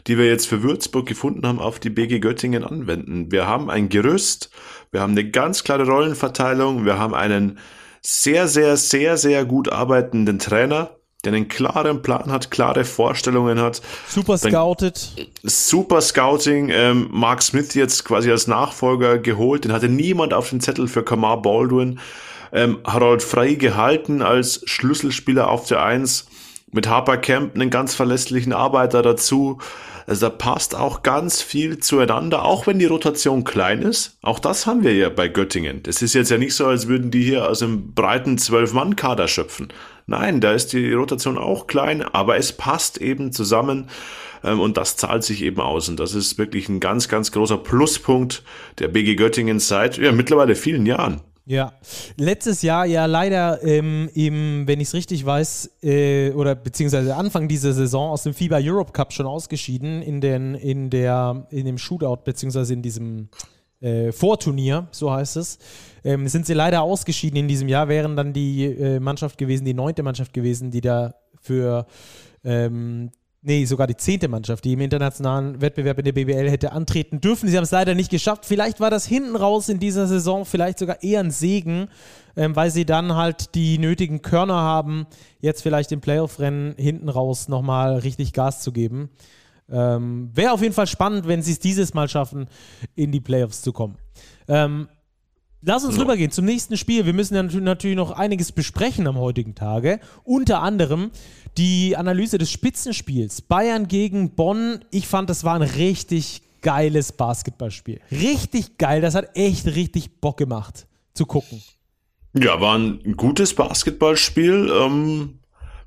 [0.06, 3.30] die wir jetzt für Würzburg gefunden haben, auf die BG Göttingen anwenden.
[3.30, 4.50] Wir haben ein Gerüst,
[4.90, 7.58] wir haben eine ganz klare Rollenverteilung, wir haben einen
[8.02, 10.90] sehr, sehr, sehr, sehr gut arbeitenden Trainer,
[11.24, 13.80] der einen klaren Plan hat, klare Vorstellungen hat.
[14.08, 15.28] Super scouted.
[15.44, 16.68] Super Scouting.
[16.70, 19.64] Ähm, Mark Smith jetzt quasi als Nachfolger geholt.
[19.64, 22.00] Den hatte niemand auf den Zettel für Kamar Baldwin
[22.52, 26.26] ähm, Harold Frey gehalten als Schlüsselspieler auf der Eins,
[26.72, 29.58] mit Harper Camp einen ganz verlässlichen Arbeiter dazu.
[30.06, 34.18] Also da passt auch ganz viel zueinander, auch wenn die Rotation klein ist.
[34.22, 35.82] Auch das haben wir ja bei Göttingen.
[35.84, 39.68] Das ist jetzt ja nicht so, als würden die hier aus einem breiten Zwölf-Mann-Kader schöpfen.
[40.06, 43.88] Nein, da ist die Rotation auch klein, aber es passt eben zusammen
[44.42, 45.88] ähm, und das zahlt sich eben aus.
[45.88, 48.42] Und das ist wirklich ein ganz, ganz großer Pluspunkt
[48.78, 51.20] der BG Göttingen seit ja, mittlerweile vielen Jahren.
[51.44, 51.72] Ja,
[52.16, 57.48] letztes Jahr ja leider ähm, im, wenn ich es richtig weiß, äh, oder beziehungsweise Anfang
[57.48, 61.78] dieser Saison aus dem FIBA Europe Cup schon ausgeschieden in, den, in, der, in dem
[61.78, 63.28] Shootout, beziehungsweise in diesem
[63.80, 65.58] äh, Vorturnier, so heißt es.
[66.04, 69.74] Ähm, sind sie leider ausgeschieden in diesem Jahr, wären dann die äh, Mannschaft gewesen, die
[69.74, 71.86] neunte Mannschaft gewesen, die da für
[72.44, 73.10] ähm,
[73.42, 77.48] nee, sogar die zehnte Mannschaft, die im internationalen Wettbewerb in der BBL hätte antreten dürfen.
[77.48, 78.46] Sie haben es leider nicht geschafft.
[78.46, 81.88] Vielleicht war das hinten raus in dieser Saison vielleicht sogar eher ein Segen,
[82.36, 85.06] ähm, weil sie dann halt die nötigen Körner haben,
[85.40, 89.10] jetzt vielleicht im Playoff-Rennen hinten raus nochmal richtig Gas zu geben.
[89.70, 92.46] Ähm, Wäre auf jeden Fall spannend, wenn sie es dieses Mal schaffen,
[92.94, 93.96] in die Playoffs zu kommen.
[94.48, 94.88] Ähm,
[95.64, 96.02] Lass uns ja.
[96.02, 97.06] rübergehen zum nächsten Spiel.
[97.06, 100.00] Wir müssen ja natürlich noch einiges besprechen am heutigen Tage.
[100.24, 101.10] Unter anderem
[101.56, 103.42] die Analyse des Spitzenspiels.
[103.42, 104.84] Bayern gegen Bonn.
[104.90, 108.00] Ich fand, das war ein richtig geiles Basketballspiel.
[108.10, 109.00] Richtig geil.
[109.00, 111.62] Das hat echt richtig Bock gemacht zu gucken.
[112.34, 114.72] Ja, war ein gutes Basketballspiel.
[114.80, 115.38] Ähm,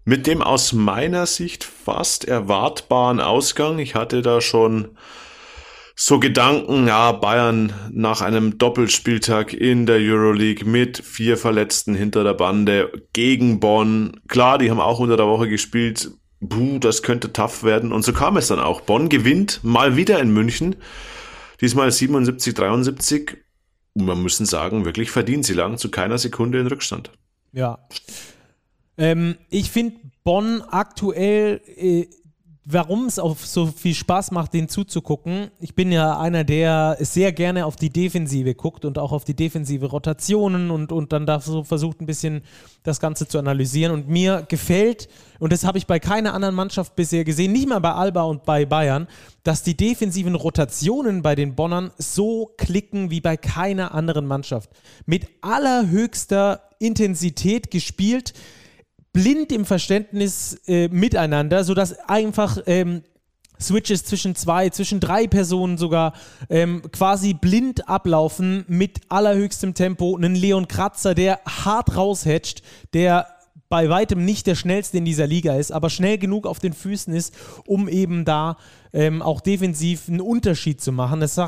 [0.06, 3.80] mit dem aus meiner Sicht fast erwartbaren Ausgang.
[3.80, 4.90] Ich hatte da schon
[5.96, 12.34] so Gedanken, ja, Bayern nach einem Doppelspieltag in der Euroleague mit vier Verletzten hinter der
[12.34, 14.20] Bande gegen Bonn.
[14.28, 17.94] Klar, die haben auch unter der Woche gespielt, buh, das könnte tough werden.
[17.94, 18.82] Und so kam es dann auch.
[18.82, 20.76] Bonn gewinnt mal wieder in München.
[21.62, 23.38] Diesmal 77, 73.
[23.94, 25.46] Und man müssen sagen, wirklich verdient.
[25.46, 27.12] Sie lagen zu keiner Sekunde in Rückstand.
[27.54, 27.80] Ja.
[28.98, 32.08] Ähm, ich finde Bonn aktuell äh,
[32.66, 35.52] warum es auch so viel Spaß macht, den zuzugucken.
[35.60, 39.36] Ich bin ja einer, der sehr gerne auf die Defensive guckt und auch auf die
[39.36, 42.42] defensive Rotationen und, und dann da so versucht, ein bisschen
[42.82, 43.94] das Ganze zu analysieren.
[43.94, 47.80] Und mir gefällt, und das habe ich bei keiner anderen Mannschaft bisher gesehen, nicht mal
[47.80, 49.08] bei Alba und bei Bayern,
[49.44, 54.72] dass die defensiven Rotationen bei den Bonnern so klicken wie bei keiner anderen Mannschaft.
[55.06, 58.34] Mit allerhöchster Intensität gespielt
[59.16, 63.02] blind im Verständnis äh, miteinander, sodass einfach ähm,
[63.58, 66.12] Switches zwischen zwei, zwischen drei Personen sogar
[66.50, 70.18] ähm, quasi blind ablaufen mit allerhöchstem Tempo.
[70.18, 72.62] Einen Leon Kratzer, der hart raushatcht,
[72.94, 73.28] der
[73.70, 77.14] bei weitem nicht der schnellste in dieser Liga ist, aber schnell genug auf den Füßen
[77.14, 77.34] ist,
[77.66, 78.58] um eben da
[78.92, 81.22] ähm, auch defensiv einen Unterschied zu machen.
[81.22, 81.40] Es,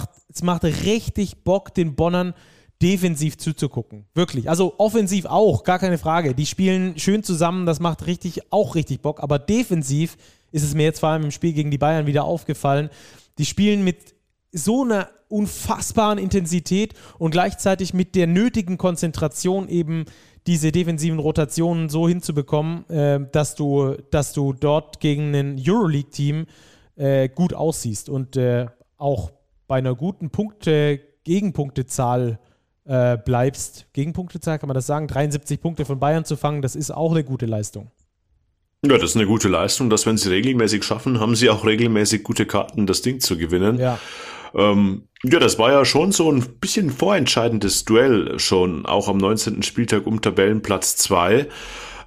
[0.41, 2.33] macht richtig Bock, den Bonnern
[2.81, 4.05] defensiv zuzugucken.
[4.13, 4.49] Wirklich.
[4.49, 6.35] Also offensiv auch, gar keine Frage.
[6.35, 9.21] Die spielen schön zusammen, das macht richtig, auch richtig Bock.
[9.21, 10.17] Aber defensiv
[10.51, 12.89] ist es mir jetzt vor allem im Spiel gegen die Bayern wieder aufgefallen.
[13.37, 14.15] Die spielen mit
[14.51, 20.05] so einer unfassbaren Intensität und gleichzeitig mit der nötigen Konzentration eben
[20.45, 26.45] diese defensiven Rotationen so hinzubekommen, äh, dass, du, dass du dort gegen ein Euroleague-Team
[26.95, 28.67] äh, gut aussiehst und äh,
[28.97, 29.31] auch
[29.67, 32.39] bei einer guten Punkte, Gegenpunktezahl
[32.87, 33.87] äh, bleibst.
[33.93, 35.07] Gegenpunktezahl, kann man das sagen?
[35.07, 37.91] 73 Punkte von Bayern zu fangen, das ist auch eine gute Leistung.
[38.85, 42.23] Ja, das ist eine gute Leistung, dass wenn sie regelmäßig schaffen, haben sie auch regelmäßig
[42.23, 43.79] gute Karten, das Ding zu gewinnen.
[43.79, 43.99] Ja.
[44.53, 49.63] Ähm, ja, das war ja schon so ein bisschen vorentscheidendes Duell schon, auch am 19.
[49.63, 51.47] Spieltag um Tabellenplatz 2.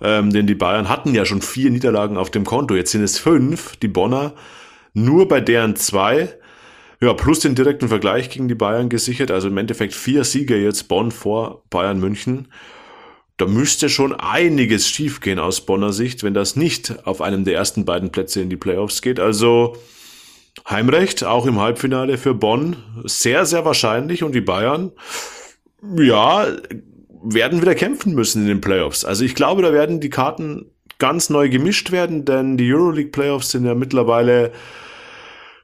[0.03, 2.74] Ähm, denn die Bayern hatten ja schon vier Niederlagen auf dem Konto.
[2.74, 4.33] Jetzt sind es fünf, die Bonner.
[4.95, 6.35] Nur bei deren zwei
[7.03, 9.31] ja, plus den direkten Vergleich gegen die Bayern gesichert.
[9.31, 12.49] Also im Endeffekt vier Siege jetzt Bonn vor Bayern München.
[13.39, 17.87] Da müsste schon einiges schiefgehen aus Bonner Sicht, wenn das nicht auf einem der ersten
[17.87, 19.19] beiden Plätze in die Playoffs geht.
[19.19, 19.77] Also
[20.69, 24.23] Heimrecht, auch im Halbfinale für Bonn, sehr, sehr wahrscheinlich.
[24.23, 24.93] Und die Bayern,
[25.97, 26.49] ja,
[27.23, 29.07] werden wieder kämpfen müssen in den Playoffs.
[29.07, 30.67] Also ich glaube, da werden die Karten
[30.99, 34.53] ganz neu gemischt werden, denn die Euroleague Playoffs sind ja mittlerweile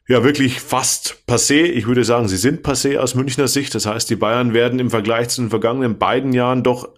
[0.09, 1.65] ja wirklich fast passé.
[1.65, 3.75] Ich würde sagen, sie sind passé aus Münchner Sicht.
[3.75, 6.89] Das heißt, die Bayern werden im Vergleich zu den vergangenen beiden Jahren doch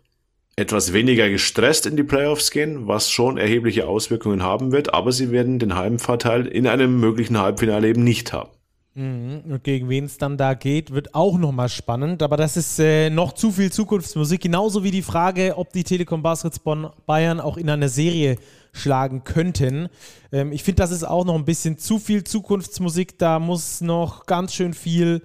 [0.56, 5.30] etwas weniger gestresst in die Playoffs gehen, was schon erhebliche Auswirkungen haben wird, aber sie
[5.30, 8.50] werden den Heimvorteil in einem möglichen Halbfinale eben nicht haben.
[8.98, 9.42] Mhm.
[9.48, 12.20] Und gegen wen es dann da geht, wird auch nochmal spannend.
[12.24, 14.40] Aber das ist äh, noch zu viel Zukunftsmusik.
[14.40, 18.38] Genauso wie die Frage, ob die Telekom Baskets Bonn Bayern auch in einer Serie
[18.78, 19.88] schlagen könnten.
[20.32, 23.18] Ähm, ich finde, das ist auch noch ein bisschen zu viel Zukunftsmusik.
[23.18, 25.22] Da muss noch ganz schön viel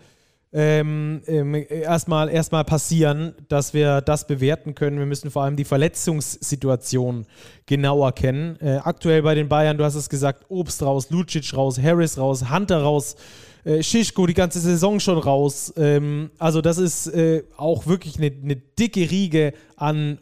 [0.56, 5.00] ähm, ähm, erstmal, erstmal passieren, dass wir das bewerten können.
[5.00, 7.26] Wir müssen vor allem die Verletzungssituation
[7.66, 8.58] genauer kennen.
[8.62, 12.52] Äh, aktuell bei den Bayern, du hast es gesagt, Obst raus, Lucic raus, Harris raus,
[12.52, 13.16] Hunter raus,
[13.64, 15.74] äh, Schischko die ganze Saison schon raus.
[15.76, 20.20] Ähm, also das ist äh, auch wirklich eine, eine dicke Riege an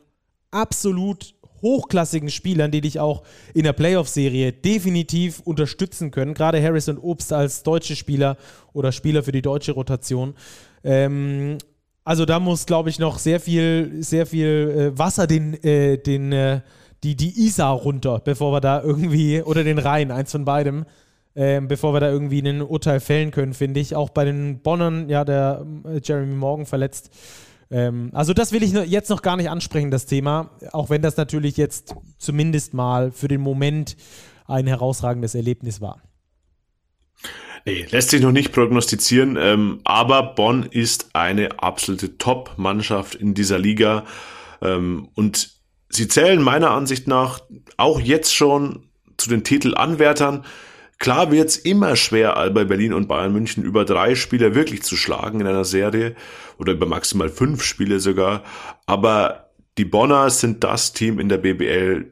[0.50, 6.34] absolut hochklassigen Spielern, die dich auch in der Playoff-Serie definitiv unterstützen können.
[6.34, 8.38] Gerade Harris und Obst als deutsche Spieler
[8.74, 10.34] oder Spieler für die deutsche Rotation.
[10.84, 11.58] Ähm,
[12.04, 16.32] also da muss, glaube ich, noch sehr viel, sehr viel äh, Wasser den, äh, den,
[16.32, 16.62] äh,
[17.04, 20.86] die, die Isar runter, bevor wir da irgendwie, oder den Rhein, eins von beidem,
[21.36, 23.96] ähm, bevor wir da irgendwie ein Urteil fällen können, finde ich.
[23.96, 27.12] Auch bei den Bonnern, ja, der äh, Jeremy Morgan verletzt.
[27.72, 31.18] Ähm, also das will ich jetzt noch gar nicht ansprechen, das Thema, auch wenn das
[31.18, 33.96] natürlich jetzt zumindest mal für den Moment
[34.46, 36.02] ein herausragendes Erlebnis war.
[37.66, 43.60] Nee, lässt sich noch nicht prognostizieren, ähm, aber Bonn ist eine absolute Top-Mannschaft in dieser
[43.60, 44.06] Liga
[44.62, 45.52] ähm, und
[45.90, 47.42] sie zählen meiner Ansicht nach
[47.78, 50.44] auch jetzt schon zu den Titelanwärtern.
[51.02, 54.96] Klar wird es immer schwer, bei Berlin und Bayern München über drei Spiele wirklich zu
[54.96, 56.16] schlagen in einer Serie
[56.60, 58.44] oder über maximal fünf Spiele sogar.
[58.86, 59.50] Aber
[59.80, 62.06] die Bonner sind das Team in der BBL,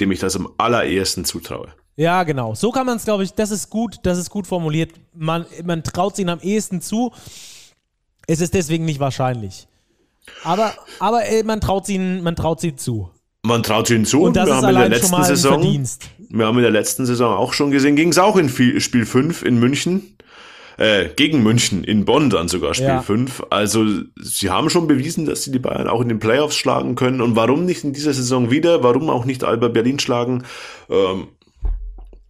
[0.00, 1.68] dem ich das am allerersten zutraue.
[1.94, 2.56] Ja, genau.
[2.56, 4.90] So kann man es, glaube ich, das ist gut, das ist gut formuliert.
[5.14, 7.12] Man, man traut es ihnen am ehesten zu.
[8.26, 9.68] Es ist deswegen nicht wahrscheinlich.
[10.42, 13.10] Aber, aber ey, man traut ihnen, man traut sie zu.
[13.46, 14.22] Man traut ihnen zu.
[14.22, 16.10] Und das wir haben in der letzten Saison, Verdienst.
[16.28, 19.42] Wir haben in der letzten Saison auch schon gesehen, ging es auch in Spiel 5
[19.42, 20.16] in München.
[20.78, 23.00] Äh, gegen München, in Bonn dann sogar Spiel ja.
[23.00, 23.44] 5.
[23.48, 23.86] Also
[24.20, 27.22] sie haben schon bewiesen, dass sie die Bayern auch in den Playoffs schlagen können.
[27.22, 28.82] Und warum nicht in dieser Saison wieder?
[28.82, 30.44] Warum auch nicht Alba Berlin schlagen?
[30.90, 31.28] Ähm,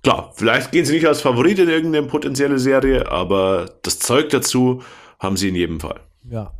[0.06, 4.82] Klar, vielleicht gehen sie nicht als Favorit in irgendeine potenzielle Serie, aber das Zeug dazu
[5.18, 5.98] haben sie in jedem Fall.
[6.30, 6.52] Ja.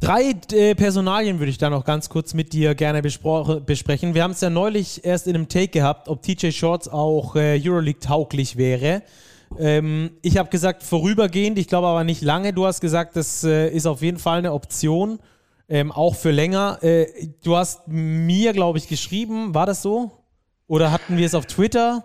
[0.00, 4.14] Drei äh, Personalien würde ich da noch ganz kurz mit dir gerne besprechen.
[4.14, 7.60] Wir haben es ja neulich erst in einem Take gehabt, ob TJ Shorts auch äh,
[7.64, 9.02] Euroleague tauglich wäre.
[9.58, 12.52] Ähm, ich habe gesagt vorübergehend, ich glaube aber nicht lange.
[12.52, 15.18] Du hast gesagt, das äh, ist auf jeden Fall eine Option,
[15.68, 16.78] ähm, auch für länger.
[16.82, 17.06] Äh,
[17.42, 20.12] du hast mir, glaube ich, geschrieben, war das so?
[20.66, 22.04] Oder hatten wir es auf Twitter?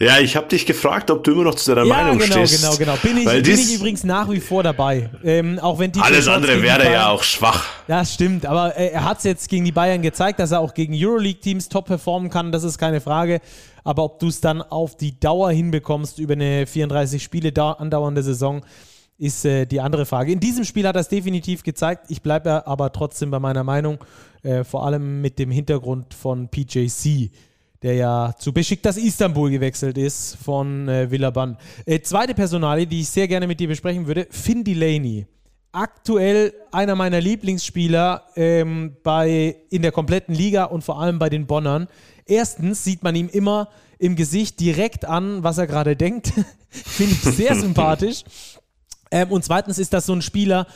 [0.00, 2.60] Ja, ich habe dich gefragt, ob du immer noch zu deiner ja, Meinung genau, stehst.
[2.60, 3.14] Genau, genau, genau.
[3.14, 5.10] Bin ich, bin ich übrigens nach wie vor dabei.
[5.24, 7.64] Ähm, auch wenn Alles andere wäre ja auch schwach.
[7.88, 8.46] Ja, stimmt.
[8.46, 11.68] Aber äh, er hat es jetzt gegen die Bayern gezeigt, dass er auch gegen Euroleague-Teams
[11.68, 12.52] top performen kann.
[12.52, 13.40] Das ist keine Frage.
[13.84, 18.62] Aber ob du es dann auf die Dauer hinbekommst über eine 34 Spiele andauernde Saison,
[19.18, 20.32] ist äh, die andere Frage.
[20.32, 22.06] In diesem Spiel hat er es definitiv gezeigt.
[22.08, 23.98] Ich bleibe aber trotzdem bei meiner Meinung,
[24.42, 27.30] äh, vor allem mit dem Hintergrund von PJC
[27.82, 31.56] der ja zu Besiktas Istanbul gewechselt ist von äh, Villaban.
[31.86, 35.26] Äh, zweite Personalie, die ich sehr gerne mit dir besprechen würde, Finn Delaney.
[35.70, 41.46] Aktuell einer meiner Lieblingsspieler ähm, bei, in der kompletten Liga und vor allem bei den
[41.46, 41.86] Bonnern.
[42.26, 43.68] Erstens sieht man ihm immer
[43.98, 46.32] im Gesicht direkt an, was er gerade denkt.
[46.70, 48.24] Finde ich sehr sympathisch.
[49.10, 50.66] Ähm, und zweitens ist das so ein Spieler,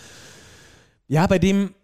[1.08, 1.74] ja, bei dem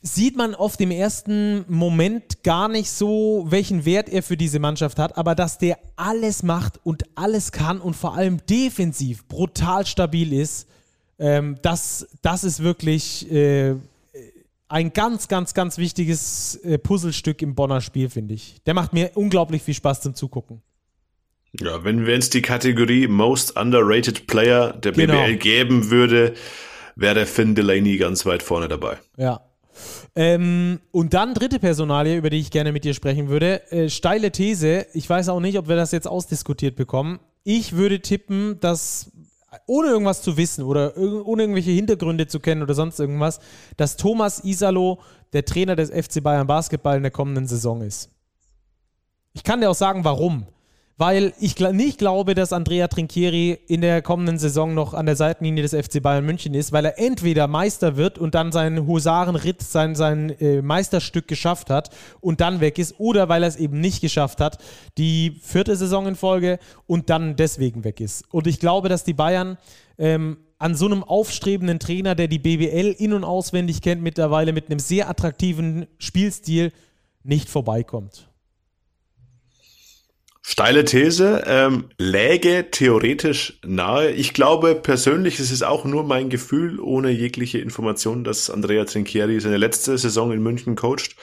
[0.00, 4.98] sieht man oft im ersten Moment gar nicht so, welchen Wert er für diese Mannschaft
[4.98, 10.32] hat, aber dass der alles macht und alles kann und vor allem defensiv brutal stabil
[10.32, 10.68] ist,
[11.18, 13.74] ähm, das, das ist wirklich äh,
[14.68, 18.62] ein ganz, ganz, ganz wichtiges äh, Puzzlestück im Bonner Spiel, finde ich.
[18.64, 20.62] Der macht mir unglaublich viel Spaß zum Zugucken.
[21.60, 25.38] Ja, wenn wir es die Kategorie Most Underrated Player der BBL genau.
[25.38, 26.34] geben würde,
[26.96, 28.98] wäre Finn Delaney ganz weit vorne dabei.
[29.16, 29.40] Ja.
[30.14, 33.70] Ähm, und dann dritte Personalie, über die ich gerne mit dir sprechen würde.
[33.72, 34.86] Äh, steile These.
[34.92, 37.20] Ich weiß auch nicht, ob wir das jetzt ausdiskutiert bekommen.
[37.44, 39.10] Ich würde tippen, dass
[39.66, 43.40] ohne irgendwas zu wissen oder ohne irgendwelche Hintergründe zu kennen oder sonst irgendwas,
[43.76, 45.00] dass Thomas Isalo
[45.32, 48.10] der Trainer des FC Bayern Basketball in der kommenden Saison ist.
[49.34, 50.46] Ich kann dir auch sagen, warum
[50.98, 55.62] weil ich nicht glaube, dass Andrea Trinchieri in der kommenden Saison noch an der Seitenlinie
[55.62, 59.94] des FC Bayern München ist, weil er entweder Meister wird und dann seinen Husarenritt, sein,
[59.94, 61.90] sein äh, Meisterstück geschafft hat
[62.20, 64.58] und dann weg ist, oder weil er es eben nicht geschafft hat,
[64.98, 68.24] die vierte Saison in Folge und dann deswegen weg ist.
[68.32, 69.58] Und ich glaube, dass die Bayern
[69.98, 74.70] ähm, an so einem aufstrebenden Trainer, der die BBL in- und auswendig kennt, mittlerweile mit
[74.70, 76.72] einem sehr attraktiven Spielstil,
[77.24, 78.31] nicht vorbeikommt.
[80.44, 84.10] Steile These, ähm, läge theoretisch nahe.
[84.10, 89.40] Ich glaube persönlich, es ist auch nur mein Gefühl, ohne jegliche Information, dass Andrea Trinchieri
[89.40, 91.14] seine letzte Saison in München coacht.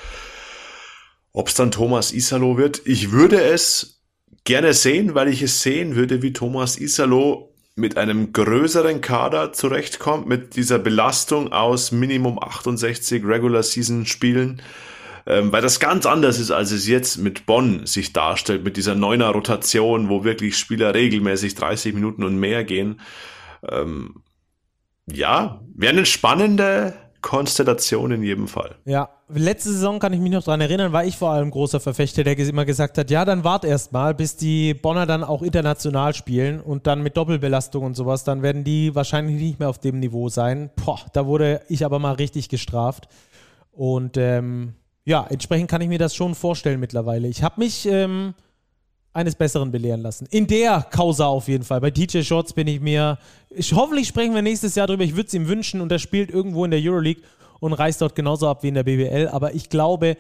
[1.33, 4.01] Ob es dann Thomas Isalo wird, ich würde es
[4.45, 10.27] gerne sehen, weil ich es sehen würde, wie Thomas Isalo mit einem größeren Kader zurechtkommt,
[10.27, 14.61] mit dieser Belastung aus Minimum 68 Regular Season Spielen
[15.29, 18.95] ähm, weil das ganz anders ist, als es jetzt mit Bonn sich darstellt, mit dieser
[18.95, 22.99] neuner Rotation, wo wirklich Spieler regelmäßig 30 Minuten und mehr gehen.
[23.69, 24.23] Ähm,
[25.05, 28.75] ja, wäre eine spannende Konstellation in jedem Fall.
[28.85, 32.23] Ja, letzte Saison kann ich mich noch daran erinnern, war ich vor allem großer Verfechter,
[32.23, 36.15] der immer gesagt hat, ja, dann wart erst mal, bis die Bonner dann auch international
[36.15, 39.99] spielen und dann mit Doppelbelastung und sowas, dann werden die wahrscheinlich nicht mehr auf dem
[39.99, 40.71] Niveau sein.
[40.75, 43.09] Boah, da wurde ich aber mal richtig gestraft.
[43.71, 44.73] Und ähm,
[45.09, 47.27] ja, entsprechend kann ich mir das schon vorstellen mittlerweile.
[47.27, 48.35] Ich habe mich ähm,
[49.11, 50.27] eines Besseren belehren lassen.
[50.29, 51.81] In der Causa auf jeden Fall.
[51.81, 53.17] Bei DJ Shorts bin ich mir.
[53.49, 55.03] Ich, hoffentlich sprechen wir nächstes Jahr drüber.
[55.03, 57.23] Ich würde es ihm wünschen und er spielt irgendwo in der Euroleague
[57.59, 59.29] und reißt dort genauso ab wie in der BBL.
[59.29, 60.15] Aber ich glaube,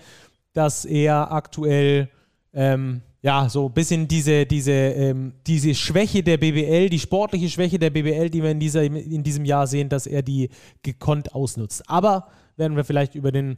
[0.53, 2.09] dass er aktuell
[2.51, 7.77] ähm, ja so ein bisschen diese, diese, ähm, diese Schwäche der BBL, die sportliche Schwäche
[7.77, 10.49] der BBL, die wir in, dieser, in diesem Jahr sehen, dass er die
[10.81, 11.87] gekonnt ausnutzt.
[11.87, 13.57] Aber werden wir vielleicht über den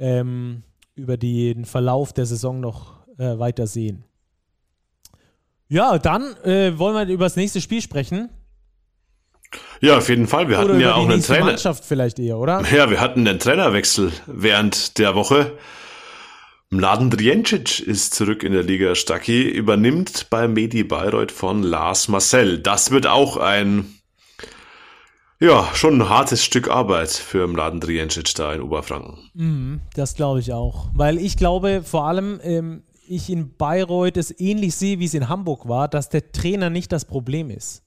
[0.00, 0.64] ähm,
[0.94, 4.04] über den Verlauf der Saison noch äh, weiter sehen.
[5.68, 8.28] Ja, dann äh, wollen wir über das nächste Spiel sprechen.
[9.80, 10.48] Ja, auf jeden Fall.
[10.48, 11.46] Wir hatten ja auch einen Trainer.
[11.46, 12.62] Mannschaft vielleicht eher, oder?
[12.74, 15.58] Ja, wir hatten einen Trainerwechsel während der Woche.
[16.70, 18.94] Mladen Driencic ist zurück in der Liga.
[18.94, 22.58] Stacki übernimmt bei Medi Bayreuth von Lars Marcel.
[22.58, 24.01] Das wird auch ein
[25.42, 29.18] ja, schon ein hartes Stück Arbeit für Mladen Driencic da in Oberfranken.
[29.34, 30.86] Mm, das glaube ich auch.
[30.94, 35.28] Weil ich glaube, vor allem, ähm, ich in Bayreuth es ähnlich sehe, wie es in
[35.28, 37.82] Hamburg war, dass der Trainer nicht das Problem ist.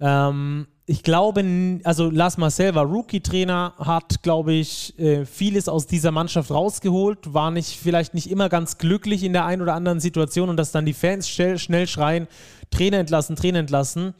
[0.00, 1.44] Ähm, ich glaube,
[1.84, 7.50] also Lars Marcel war Rookie-Trainer, hat, glaube ich, äh, vieles aus dieser Mannschaft rausgeholt, war
[7.50, 10.86] nicht, vielleicht nicht immer ganz glücklich in der einen oder anderen Situation und dass dann
[10.86, 12.26] die Fans schnell, schnell schreien,
[12.70, 14.14] Trainer entlassen, Trainer entlassen.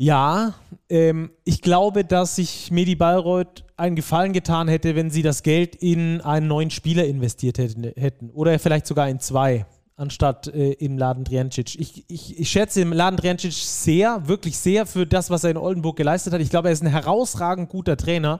[0.00, 0.54] Ja,
[0.88, 5.74] ähm, ich glaube, dass sich Medi Bayreuth einen Gefallen getan hätte, wenn sie das Geld
[5.74, 8.30] in einen neuen Spieler investiert hätten.
[8.30, 11.74] Oder vielleicht sogar in zwei anstatt äh, im Laden Driancic.
[11.80, 15.56] Ich, ich, ich schätze im Laden Driancic sehr, wirklich sehr für das, was er in
[15.56, 16.40] Oldenburg geleistet hat.
[16.40, 18.38] Ich glaube, er ist ein herausragend guter Trainer.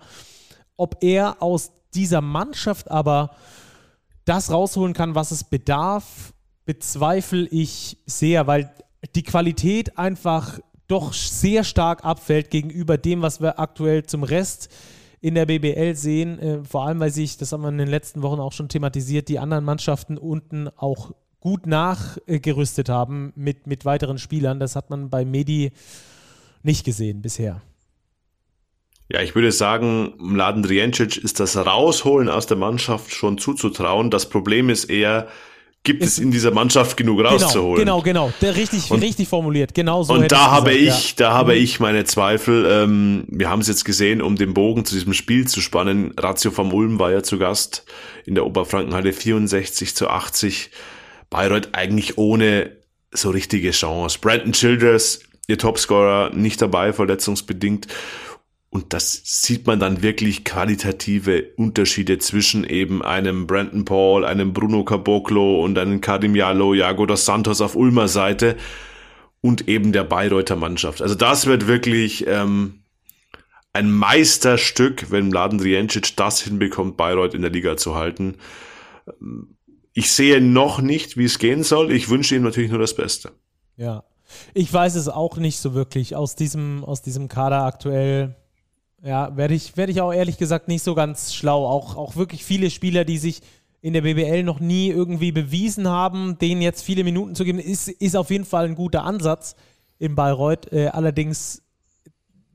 [0.77, 3.31] Ob er aus dieser Mannschaft aber
[4.25, 6.33] das rausholen kann, was es bedarf,
[6.65, 8.73] bezweifle ich sehr, weil
[9.17, 14.71] die Qualität einfach doch sehr stark abfällt gegenüber dem, was wir aktuell zum Rest
[15.21, 16.39] in der BBL sehen.
[16.39, 19.29] Äh, vor allem, weil sich, das haben wir in den letzten Wochen auch schon thematisiert,
[19.29, 24.59] die anderen Mannschaften unten auch gut nachgerüstet haben mit, mit weiteren Spielern.
[24.59, 25.73] Das hat man bei Medi
[26.63, 27.63] nicht gesehen bisher.
[29.11, 34.11] Ja, ich würde sagen, Mladen Driencic ist das Rausholen aus der Mannschaft schon zuzutrauen.
[34.11, 35.29] Das Problem ist eher,
[35.89, 37.79] gibt es in dieser Mannschaft genug genau, rauszuholen?
[37.79, 38.35] Genau, genau, genau.
[38.43, 39.73] Der richtig, und, richtig formuliert.
[39.75, 40.13] Genau so.
[40.13, 41.15] Und da habe gesagt, ich, ja.
[41.17, 41.63] da habe mhm.
[41.63, 42.67] ich meine Zweifel.
[42.71, 46.13] Ähm, wir haben es jetzt gesehen, um den Bogen zu diesem Spiel zu spannen.
[46.19, 47.87] Ratio vom Ulm war ja zu Gast
[48.27, 50.71] in der Oberfrankenhalle 64 zu 80
[51.31, 52.73] Bayreuth eigentlich ohne
[53.11, 54.19] so richtige Chance.
[54.21, 57.87] Brandon Childers, ihr Topscorer, nicht dabei, verletzungsbedingt.
[58.71, 64.85] Und das sieht man dann wirklich qualitative Unterschiede zwischen eben einem Brandon Paul, einem Bruno
[64.85, 68.57] Caboclo und einem Kadim Yalo, Jago dos Santos auf Ulmer Seite
[69.41, 71.01] und eben der Bayreuther Mannschaft.
[71.01, 72.83] Also das wird wirklich ähm,
[73.73, 78.37] ein Meisterstück, wenn Mladen Driencic das hinbekommt, Bayreuth in der Liga zu halten.
[79.95, 81.91] Ich sehe noch nicht, wie es gehen soll.
[81.93, 83.33] Ich wünsche ihm natürlich nur das Beste.
[83.77, 84.05] Ja.
[84.53, 86.15] Ich weiß es auch nicht so wirklich.
[86.15, 88.37] Aus diesem, aus diesem Kader aktuell,
[89.03, 91.67] ja, werde ich, werde ich auch ehrlich gesagt nicht so ganz schlau.
[91.67, 93.43] Auch, auch wirklich viele Spieler, die sich
[93.81, 97.89] in der BBL noch nie irgendwie bewiesen haben, denen jetzt viele Minuten zu geben, ist,
[97.89, 99.55] ist auf jeden Fall ein guter Ansatz
[99.99, 100.73] in Bayreuth.
[100.73, 101.63] Äh, allerdings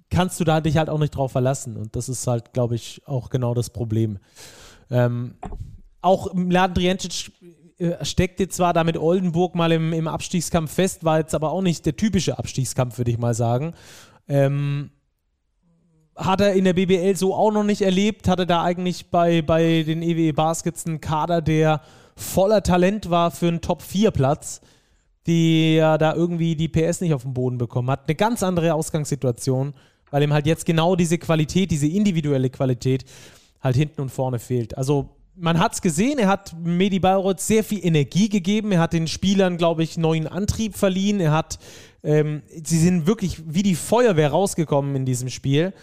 [0.09, 1.77] kannst du da dich halt auch nicht drauf verlassen.
[1.77, 4.19] Und das ist halt, glaube ich, auch genau das Problem.
[4.91, 5.35] Ähm,
[6.01, 7.31] auch Mladen Drijancic
[7.77, 11.61] äh, steckte zwar da mit Oldenburg mal im, im Abstiegskampf fest, war jetzt aber auch
[11.61, 13.73] nicht der typische Abstiegskampf, würde ich mal sagen.
[14.27, 14.91] Ähm,
[16.16, 19.84] hat er in der BBL so auch noch nicht erlebt, hatte da eigentlich bei, bei
[19.84, 21.82] den EWE Baskets einen Kader, der
[22.16, 24.61] voller Talent war für einen Top-4-Platz,
[25.26, 28.07] der da irgendwie die PS nicht auf den Boden bekommen hat.
[28.07, 29.74] Eine ganz andere Ausgangssituation,
[30.11, 33.05] weil ihm halt jetzt genau diese Qualität, diese individuelle Qualität
[33.61, 34.78] halt hinten und vorne fehlt.
[34.78, 38.93] Also man hat es gesehen, er hat Medi Bayreuth sehr viel Energie gegeben, er hat
[38.93, 41.57] den Spielern, glaube ich, neuen Antrieb verliehen, er hat,
[42.03, 45.74] ähm, sie sind wirklich wie die Feuerwehr rausgekommen in diesem Spiel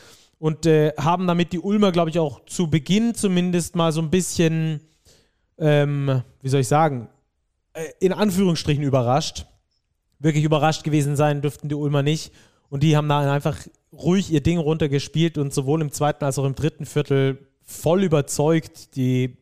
[0.41, 4.11] und äh, haben damit die Ulmer, glaube ich, auch zu Beginn zumindest mal so ein
[4.11, 4.81] bisschen,
[5.59, 7.09] ähm, wie soll ich sagen,
[7.75, 9.45] äh, in Anführungsstrichen überrascht.
[10.19, 12.33] Wirklich überrascht gewesen sein dürften die Ulmer nicht.
[12.71, 13.59] Und die haben da einfach
[13.93, 18.97] ruhig ihr Ding runtergespielt und sowohl im zweiten als auch im dritten Viertel voll überzeugt.
[18.97, 19.37] Die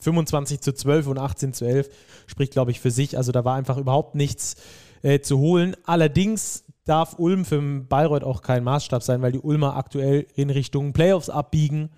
[0.00, 1.88] 25 zu 12 und 18 zu 11
[2.26, 3.16] spricht, glaube ich, für sich.
[3.16, 4.56] Also da war einfach überhaupt nichts
[5.00, 5.76] äh, zu holen.
[5.84, 10.92] Allerdings darf Ulm für Bayreuth auch kein Maßstab sein, weil die Ulmer aktuell in Richtung
[10.92, 11.90] Playoffs abbiegen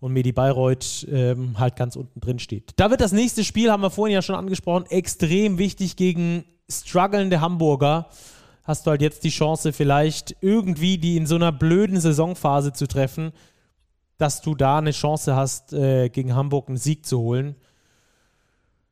[0.00, 2.72] und Medi Bayreuth ähm, halt ganz unten drin steht.
[2.76, 7.40] Da wird das nächste Spiel, haben wir vorhin ja schon angesprochen, extrem wichtig gegen strugglende
[7.40, 8.08] Hamburger.
[8.62, 12.86] Hast du halt jetzt die Chance, vielleicht irgendwie die in so einer blöden Saisonphase zu
[12.86, 13.32] treffen
[14.18, 17.56] dass du da eine Chance hast, äh, gegen Hamburg einen Sieg zu holen.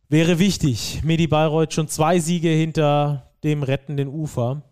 [0.08, 1.00] Wäre wichtig.
[1.04, 4.62] Medi Bayreuth schon zwei Siege hinter dem rettenden Ufer.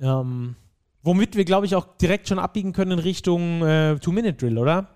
[0.00, 0.56] Ähm,
[1.02, 4.88] womit wir, glaube ich, auch direkt schon abbiegen können in Richtung äh, Two-Minute-Drill, oder?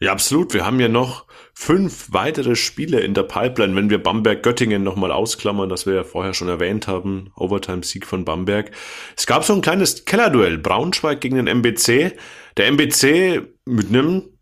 [0.00, 0.52] Ja, absolut.
[0.52, 5.68] Wir haben ja noch fünf weitere Spiele in der Pipeline, wenn wir Bamberg-Göttingen nochmal ausklammern,
[5.68, 7.32] das wir ja vorher schon erwähnt haben.
[7.36, 8.72] Overtime-Sieg von Bamberg.
[9.16, 10.58] Es gab so ein kleines Kellerduell.
[10.58, 12.12] Braunschweig gegen den MBC.
[12.56, 14.33] Der MBC mit einem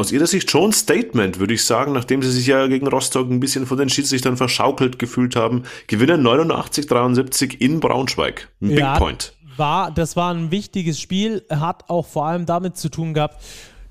[0.00, 3.38] aus ihrer Sicht schon Statement, würde ich sagen, nachdem sie sich ja gegen Rostock ein
[3.38, 8.48] bisschen von den Schiedsrichtern verschaukelt gefühlt haben, gewinnen 89-73 in Braunschweig.
[8.60, 9.34] Ein ja, Big Point.
[9.56, 13.42] War, das war ein wichtiges Spiel, hat auch vor allem damit zu tun gehabt,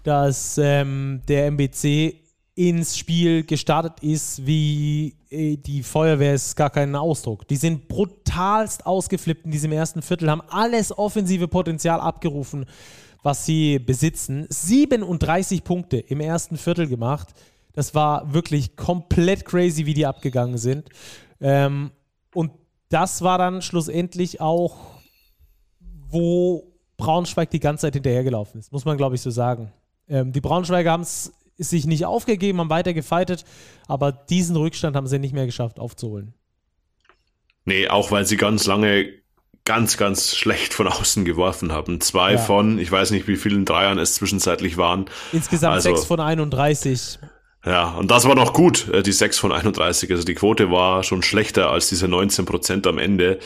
[0.04, 2.16] dass ähm, der MBC
[2.56, 7.48] ins Spiel gestartet ist, wie äh, die Feuerwehr ist gar keinen Ausdruck.
[7.48, 12.66] Die sind brutalst ausgeflippt in diesem ersten Viertel, haben alles offensive Potenzial abgerufen,
[13.24, 14.48] was sie besitzen.
[14.50, 17.30] 37 Punkte im ersten Viertel gemacht.
[17.74, 20.90] Das war wirklich komplett crazy, wie die abgegangen sind.
[21.42, 21.92] Ähm,
[22.34, 22.52] und
[22.90, 25.00] das war dann schlussendlich auch
[26.10, 29.72] wo Braunschweig die ganze Zeit hinterhergelaufen ist, muss man glaube ich so sagen.
[30.08, 33.46] Ähm, die Braunschweiger haben es sich nicht aufgegeben, haben weiter gefeitet,
[33.88, 36.34] aber diesen Rückstand haben sie nicht mehr geschafft aufzuholen.
[37.66, 39.14] Nee, auch weil sie ganz lange
[39.70, 42.02] ganz, ganz schlecht von außen geworfen haben.
[42.02, 42.38] Zwei ja.
[42.40, 45.06] von, ich weiß nicht, wie vielen Dreiern es zwischenzeitlich waren.
[45.32, 47.20] Insgesamt also, sechs von 31.
[47.64, 50.10] Ja, und das war noch gut, äh, die 6 von 31.
[50.10, 53.38] Also die Quote war schon schlechter als diese 19 Prozent am Ende.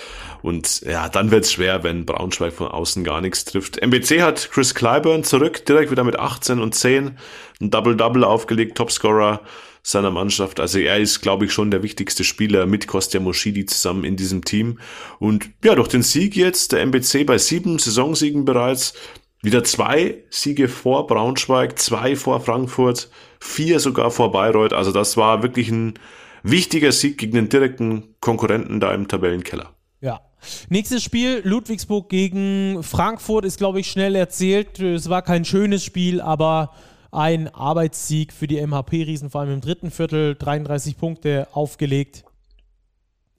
[0.42, 3.82] Und ja, dann wird's schwer, wenn Braunschweig von außen gar nichts trifft.
[3.82, 7.18] MBC hat Chris Clyburn zurück, direkt wieder mit 18 und 10.
[7.60, 9.42] Ein Double-Double aufgelegt, Topscorer
[9.84, 10.62] seiner Mannschaft.
[10.62, 14.46] Also er ist, glaube ich, schon der wichtigste Spieler mit Kostja Moschidi zusammen in diesem
[14.46, 14.80] Team.
[15.20, 18.94] Und ja, durch den Sieg jetzt, der MBC bei sieben Saisonsiegen bereits,
[19.42, 23.10] wieder zwei Siege vor Braunschweig, zwei vor Frankfurt,
[23.42, 24.72] vier sogar vor Bayreuth.
[24.72, 25.96] Also das war wirklich ein
[26.44, 29.74] wichtiger Sieg gegen den direkten Konkurrenten da im Tabellenkeller.
[30.00, 30.22] Ja.
[30.70, 34.80] Nächstes Spiel, Ludwigsburg gegen Frankfurt, ist, glaube ich, schnell erzählt.
[34.80, 36.74] Es war kein schönes Spiel, aber
[37.14, 42.26] ein Arbeitssieg für die MHP-Riesen, vor allem im dritten Viertel, 33 Punkte aufgelegt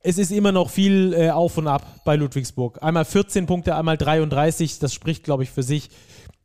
[0.07, 2.83] es ist immer noch viel äh, auf und ab bei Ludwigsburg.
[2.83, 4.79] Einmal 14 Punkte, einmal 33.
[4.79, 5.89] Das spricht, glaube ich, für sich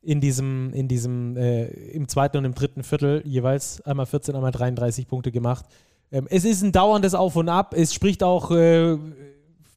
[0.02, 3.82] in diesem, in diesem, äh, im zweiten und im dritten Viertel jeweils.
[3.82, 5.66] Einmal 14, einmal 33 Punkte gemacht.
[6.10, 7.74] Ähm, es ist ein dauerndes Auf und Ab.
[7.76, 8.98] Es spricht auch äh,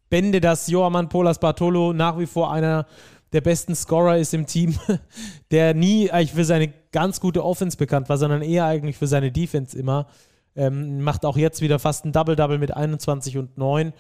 [0.09, 2.87] Bände, dass Joamann Polas Bartolo nach wie vor einer
[3.33, 4.79] der besten Scorer ist im Team,
[5.51, 9.33] der nie eigentlich für seine ganz gute Offense bekannt war, sondern eher eigentlich für seine
[9.33, 10.07] Defense immer.
[10.55, 13.93] Ähm, macht auch jetzt wieder fast ein Double-Double mit 21 und 9.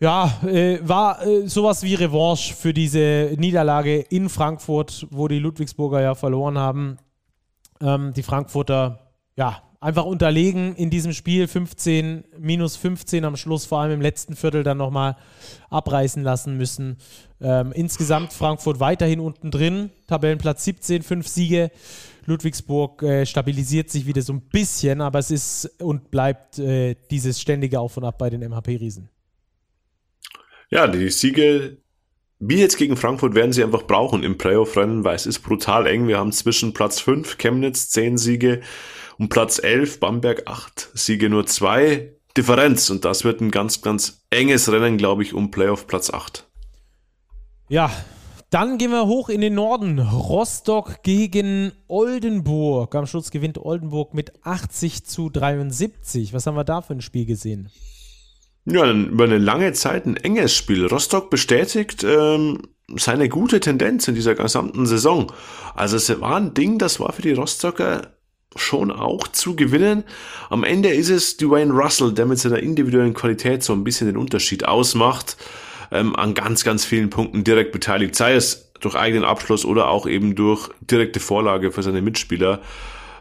[0.00, 6.00] Ja, äh, war äh, sowas wie Revanche für diese Niederlage in Frankfurt, wo die Ludwigsburger
[6.00, 6.98] ja verloren haben.
[7.80, 8.98] Ähm, die Frankfurter,
[9.36, 11.46] ja, einfach unterlegen in diesem Spiel.
[11.46, 15.16] 15, minus 15 am Schluss, vor allem im letzten Viertel dann nochmal
[15.68, 16.96] abreißen lassen müssen.
[17.40, 21.70] Ähm, insgesamt Frankfurt weiterhin unten drin, Tabellenplatz 17, 5 Siege.
[22.24, 27.38] Ludwigsburg äh, stabilisiert sich wieder so ein bisschen, aber es ist und bleibt äh, dieses
[27.38, 29.10] ständige Auf und Ab bei den MHP-Riesen.
[30.70, 31.76] Ja, die Siege,
[32.46, 36.08] wie jetzt gegen Frankfurt, werden sie einfach brauchen im Playoff-Rennen, weil es ist brutal eng.
[36.08, 38.60] Wir haben zwischen Platz 5, Chemnitz, 10 Siege
[39.18, 42.90] und Platz 11, Bamberg, 8 Siege, nur 2 Differenz.
[42.90, 46.46] Und das wird ein ganz, ganz enges Rennen, glaube ich, um Playoff Platz 8.
[47.68, 47.90] Ja,
[48.50, 49.98] dann gehen wir hoch in den Norden.
[49.98, 52.94] Rostock gegen Oldenburg.
[52.94, 56.34] Am Schluss gewinnt Oldenburg mit 80 zu 73.
[56.34, 57.70] Was haben wir da für ein Spiel gesehen?
[58.66, 60.86] Ja, über eine lange Zeit ein enges Spiel.
[60.86, 62.62] Rostock bestätigt ähm,
[62.96, 65.32] seine gute Tendenz in dieser gesamten Saison.
[65.74, 68.14] Also es war ein Ding, das war für die Rostocker
[68.56, 70.04] schon auch zu gewinnen.
[70.48, 74.16] Am Ende ist es Dwayne Russell, der mit seiner individuellen Qualität so ein bisschen den
[74.16, 75.36] Unterschied ausmacht
[75.90, 80.06] ähm, an ganz, ganz vielen Punkten direkt beteiligt, sei es durch eigenen Abschluss oder auch
[80.06, 82.60] eben durch direkte Vorlage für seine Mitspieler.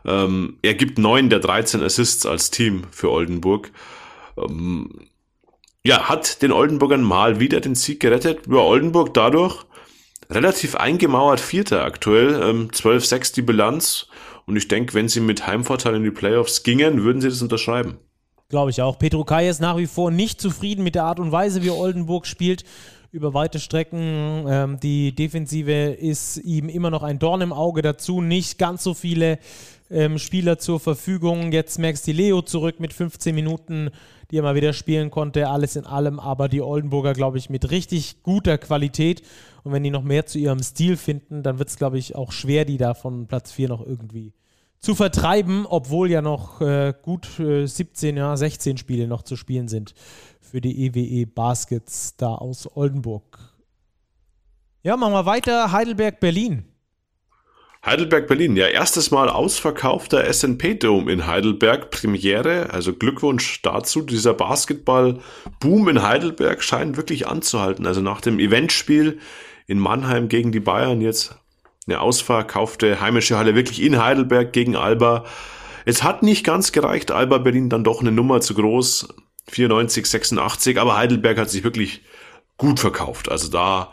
[0.05, 3.71] Ähm, er gibt neun der 13 Assists als Team für Oldenburg.
[4.37, 4.89] Ähm,
[5.85, 8.41] ja, hat den Oldenburgern mal wieder den Sieg gerettet.
[8.49, 9.65] Ja, Oldenburg dadurch
[10.29, 14.07] relativ eingemauert Vierter aktuell, ähm, 12-6 die Bilanz.
[14.45, 17.97] Und ich denke, wenn sie mit Heimvorteil in die Playoffs gingen, würden sie das unterschreiben.
[18.49, 18.99] Glaube ich auch.
[18.99, 22.27] Petro Kai ist nach wie vor nicht zufrieden mit der Art und Weise, wie Oldenburg
[22.27, 22.63] spielt
[23.11, 24.45] über weite Strecken.
[24.47, 28.21] Ähm, die Defensive ist ihm immer noch ein Dorn im Auge dazu.
[28.21, 29.39] Nicht ganz so viele
[29.89, 31.51] ähm, Spieler zur Verfügung.
[31.51, 33.91] Jetzt merkst die Leo zurück mit 15 Minuten,
[34.31, 35.49] die er mal wieder spielen konnte.
[35.49, 39.21] Alles in allem, aber die Oldenburger, glaube ich, mit richtig guter Qualität.
[39.63, 42.31] Und wenn die noch mehr zu ihrem Stil finden, dann wird es, glaube ich, auch
[42.31, 44.33] schwer, die da von Platz 4 noch irgendwie
[44.79, 49.69] zu vertreiben, obwohl ja noch äh, gut äh, 17, ja, 16 Spiele noch zu spielen
[49.69, 49.93] sind
[50.41, 53.39] für die EWE e Baskets da aus Oldenburg.
[54.83, 55.71] Ja, machen wir weiter.
[55.71, 56.65] Heidelberg, Berlin.
[57.85, 58.55] Heidelberg, Berlin.
[58.55, 61.91] Ja, erstes Mal ausverkaufter SNP Dome in Heidelberg.
[61.91, 62.69] Premiere.
[62.71, 64.01] Also Glückwunsch dazu.
[64.01, 67.85] Dieser Basketball-Boom in Heidelberg scheint wirklich anzuhalten.
[67.85, 69.19] Also nach dem Eventspiel
[69.67, 71.35] in Mannheim gegen die Bayern jetzt
[71.85, 75.25] eine ausverkaufte heimische Halle wirklich in Heidelberg gegen Alba.
[75.83, 79.09] Es hat nicht ganz gereicht, Alba Berlin dann doch eine Nummer zu groß,
[79.49, 82.03] 94, 86, aber Heidelberg hat sich wirklich
[82.57, 83.29] gut verkauft.
[83.29, 83.91] Also da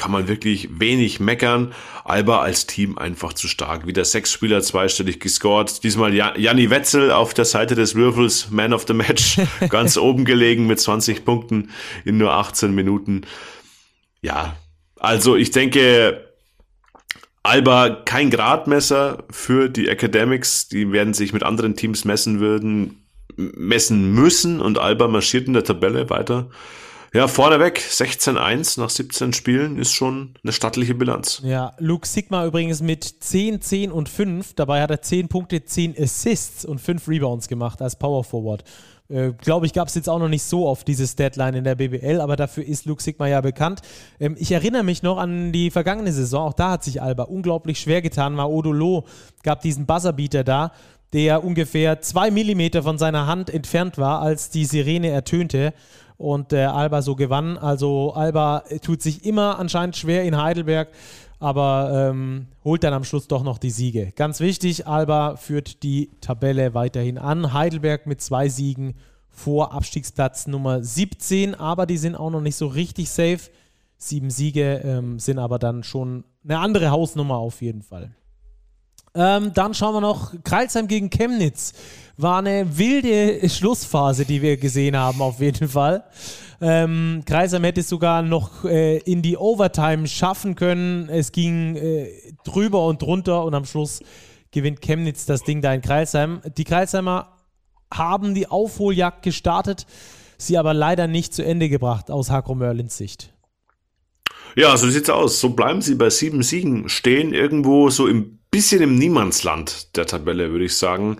[0.00, 1.74] kann man wirklich wenig meckern.
[2.04, 3.86] Alba als Team einfach zu stark.
[3.86, 5.84] Wieder sechs Spieler zweistellig gescored.
[5.84, 9.38] Diesmal Janni Wetzel auf der Seite des Würfels, Man of the Match,
[9.68, 11.68] ganz oben gelegen mit 20 Punkten
[12.06, 13.26] in nur 18 Minuten.
[14.22, 14.56] Ja,
[14.96, 16.32] also ich denke,
[17.42, 20.68] Alba kein Gradmesser für die Academics.
[20.68, 25.64] Die werden sich mit anderen Teams messen würden, messen müssen und Alba marschiert in der
[25.64, 26.48] Tabelle weiter.
[27.12, 31.42] Ja, vorneweg 16-1 nach 17 Spielen ist schon eine stattliche Bilanz.
[31.44, 34.54] Ja, Luke Sigma übrigens mit 10, 10 und 5.
[34.54, 38.62] Dabei hat er 10 Punkte, 10 Assists und 5 Rebounds gemacht als Power Forward.
[39.08, 41.74] Äh, Glaube ich, gab es jetzt auch noch nicht so oft diese Deadline in der
[41.74, 43.80] BBL, aber dafür ist Luke Sigma ja bekannt.
[44.20, 47.80] Ähm, ich erinnere mich noch an die vergangene Saison, auch da hat sich Alba unglaublich
[47.80, 48.34] schwer getan.
[48.34, 49.04] Maodolo
[49.42, 50.70] gab diesen Buzzerbeater da,
[51.12, 55.74] der ungefähr zwei Millimeter von seiner Hand entfernt war, als die Sirene ertönte
[56.20, 57.56] und der Alba so gewann.
[57.56, 60.88] Also Alba tut sich immer anscheinend schwer in Heidelberg,
[61.38, 64.12] aber ähm, holt dann am Schluss doch noch die Siege.
[64.14, 67.54] Ganz wichtig, Alba führt die Tabelle weiterhin an.
[67.54, 68.94] Heidelberg mit zwei Siegen
[69.30, 73.50] vor Abstiegsplatz Nummer 17, aber die sind auch noch nicht so richtig safe.
[73.96, 78.14] Sieben Siege ähm, sind aber dann schon eine andere Hausnummer auf jeden Fall.
[79.14, 81.72] Ähm, dann schauen wir noch, Kreilsheim gegen Chemnitz.
[82.16, 86.04] War eine wilde Schlussphase, die wir gesehen haben, auf jeden Fall.
[86.60, 91.08] Ähm, Kreisheim hätte es sogar noch äh, in die Overtime schaffen können.
[91.08, 92.08] Es ging äh,
[92.44, 94.00] drüber und drunter und am Schluss
[94.50, 96.40] gewinnt Chemnitz das Ding da in Kreisheim.
[96.58, 97.38] Die Kreisheimer
[97.92, 99.86] haben die Aufholjagd gestartet,
[100.36, 103.32] sie aber leider nicht zu Ende gebracht aus Hakro Merlins Sicht.
[104.54, 105.40] Ja, so sieht's aus.
[105.40, 110.50] So bleiben sie bei sieben Siegen stehen, irgendwo so im bisschen im Niemandsland der Tabelle,
[110.50, 111.18] würde ich sagen.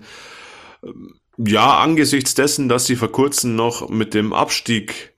[1.37, 5.13] Ja, angesichts dessen, dass sie vor kurzem noch mit dem Abstieg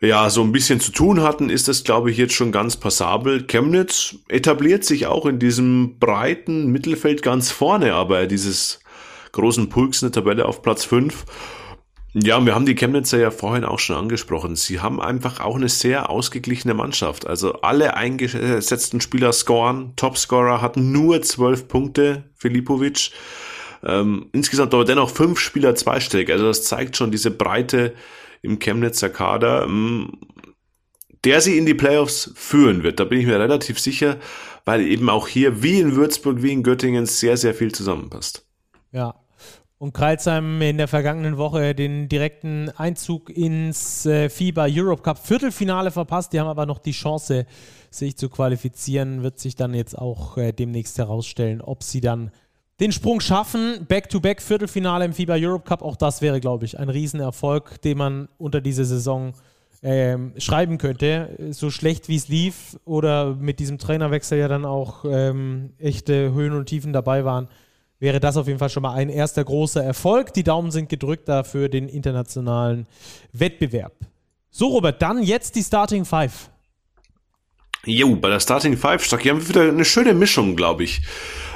[0.00, 3.46] ja so ein bisschen zu tun hatten, ist das, glaube ich, jetzt schon ganz passabel.
[3.46, 8.80] Chemnitz etabliert sich auch in diesem breiten Mittelfeld ganz vorne, aber dieses
[9.32, 11.24] großen Pulks in der Tabelle auf Platz 5
[12.14, 14.54] ja, wir haben die Chemnitzer ja vorhin auch schon angesprochen.
[14.54, 17.26] Sie haben einfach auch eine sehr ausgeglichene Mannschaft.
[17.26, 19.94] Also alle eingesetzten Spieler scoren.
[19.96, 23.10] Topscorer hat nur zwölf Punkte, Filipovic.
[23.82, 26.30] Ähm, insgesamt aber dennoch fünf Spieler zweistellig.
[26.30, 27.94] Also das zeigt schon diese Breite
[28.42, 30.12] im Chemnitzer Kader, ähm,
[31.24, 33.00] der sie in die Playoffs führen wird.
[33.00, 34.18] Da bin ich mir relativ sicher,
[34.64, 38.46] weil eben auch hier, wie in Würzburg, wie in Göttingen, sehr, sehr viel zusammenpasst.
[38.92, 39.16] Ja,
[39.84, 45.90] und Kreilsheim in der vergangenen Woche den direkten Einzug ins äh, FIBA Europe Cup Viertelfinale
[45.90, 46.32] verpasst.
[46.32, 47.44] Die haben aber noch die Chance,
[47.90, 49.22] sich zu qualifizieren.
[49.22, 52.30] Wird sich dann jetzt auch äh, demnächst herausstellen, ob sie dann
[52.80, 53.84] den Sprung schaffen.
[53.86, 55.82] Back-to-back -back Viertelfinale im FIBA Europe Cup.
[55.82, 59.34] Auch das wäre, glaube ich, ein Riesenerfolg, den man unter diese Saison
[59.82, 61.36] ähm, schreiben könnte.
[61.50, 66.54] So schlecht wie es lief oder mit diesem Trainerwechsel ja dann auch ähm, echte Höhen
[66.54, 67.48] und Tiefen dabei waren
[68.04, 70.32] wäre das auf jeden Fall schon mal ein erster großer Erfolg.
[70.34, 72.86] Die Daumen sind gedrückt da für den internationalen
[73.32, 73.94] Wettbewerb.
[74.50, 76.50] So, Robert, dann jetzt die Starting Five.
[77.86, 81.00] Jo, bei der Starting Five, Stock, hier haben wir wieder eine schöne Mischung, glaube ich.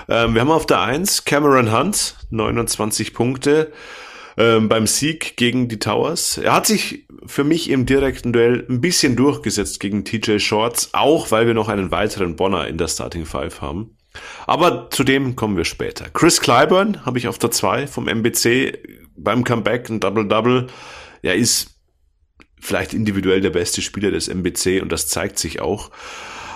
[0.09, 3.70] Ähm, wir haben auf der 1 Cameron Hunt, 29 Punkte
[4.38, 6.38] ähm, beim Sieg gegen die Towers.
[6.38, 11.30] Er hat sich für mich im direkten Duell ein bisschen durchgesetzt gegen TJ Shorts, auch
[11.30, 13.97] weil wir noch einen weiteren Bonner in der Starting Five haben.
[14.47, 16.09] Aber zu dem kommen wir später.
[16.11, 18.79] Chris Clyburn habe ich auf der 2 vom MBC
[19.16, 20.69] beim Comeback ein Double-Double.
[21.23, 21.79] Er ist
[22.61, 25.91] vielleicht individuell der beste Spieler des MBC und das zeigt sich auch.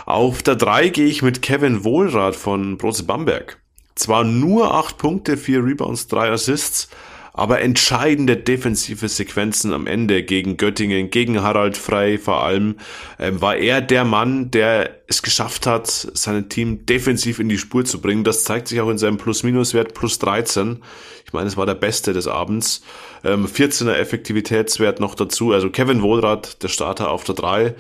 [0.07, 3.61] Auf der 3 gehe ich mit Kevin Wohlrath von Brose Bamberg.
[3.95, 6.89] Zwar nur 8 Punkte, 4 Rebounds, 3 Assists,
[7.35, 12.76] aber entscheidende defensive Sequenzen am Ende gegen Göttingen, gegen Harald Frey vor allem,
[13.18, 17.85] ähm, war er der Mann, der es geschafft hat, sein Team defensiv in die Spur
[17.85, 18.24] zu bringen.
[18.24, 20.83] Das zeigt sich auch in seinem Plus-Minus-Wert plus 13.
[21.24, 22.83] Ich meine, es war der beste des Abends.
[23.24, 25.53] Ähm, 14er Effektivitätswert noch dazu.
[25.53, 27.74] Also Kevin Wohlrath, der Starter auf der 3.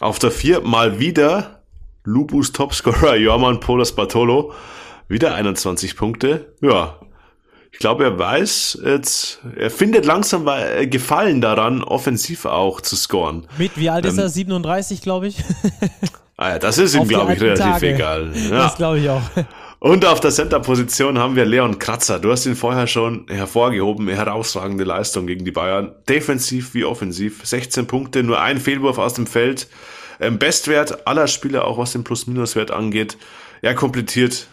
[0.00, 1.62] Auf der 4 mal wieder
[2.04, 4.52] Lupus Topscorer Jorman Polas Bartolo.
[5.08, 6.54] Wieder 21 Punkte.
[6.62, 6.98] Ja,
[7.70, 10.48] ich glaube, er weiß jetzt, er findet langsam
[10.90, 13.46] Gefallen daran, offensiv auch zu scoren.
[13.58, 14.28] Mit wie alt ähm, ist er?
[14.28, 15.36] 37, glaube ich.
[16.36, 17.94] ah ja, das ist ihm, glaube ich, relativ Tage.
[17.94, 18.32] egal.
[18.50, 18.58] Ja.
[18.58, 19.22] Das glaube ich auch.
[19.80, 22.18] Und auf der Center-Position haben wir Leon Kratzer.
[22.18, 24.08] Du hast ihn vorher schon hervorgehoben.
[24.08, 25.94] Herausragende Leistung gegen die Bayern.
[26.08, 27.46] Defensiv wie offensiv.
[27.46, 29.68] 16 Punkte, nur ein Fehlwurf aus dem Feld.
[30.20, 33.18] Ähm, Bestwert aller Spieler, auch was den Plus-Minus-Wert angeht.
[33.62, 34.48] Er komplettiert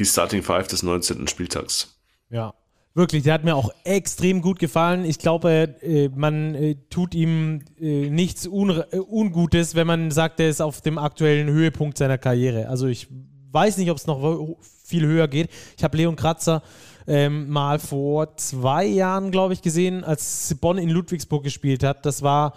[0.00, 1.28] die Starting Five des 19.
[1.28, 1.93] Spieltags.
[2.30, 2.54] Ja,
[2.96, 5.04] Wirklich, der hat mir auch extrem gut gefallen.
[5.04, 10.48] Ich glaube, äh, man äh, tut ihm äh, nichts Un Ungutes, wenn man sagt, er
[10.48, 12.68] ist auf dem aktuellen Höhepunkt seiner Karriere.
[12.68, 13.08] Also ich
[13.50, 15.50] weiß nicht, ob es noch viel höher geht.
[15.76, 16.62] Ich habe Leon Kratzer
[17.08, 22.06] ähm, mal vor zwei Jahren, glaube ich, gesehen, als Bonn in Ludwigsburg gespielt hat.
[22.06, 22.54] Das war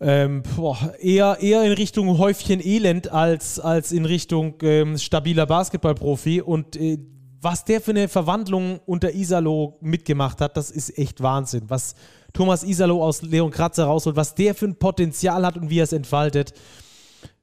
[0.00, 6.40] ähm, boah, eher, eher in Richtung Häufchen Elend als, als in Richtung ähm, stabiler Basketballprofi.
[6.40, 6.98] Und äh,
[7.42, 11.64] was der für eine Verwandlung unter Isalo mitgemacht hat, das ist echt Wahnsinn.
[11.68, 11.96] Was
[12.32, 15.84] Thomas Isalo aus Leon Kratzer rausholt, was der für ein Potenzial hat und wie er
[15.84, 16.54] es entfaltet.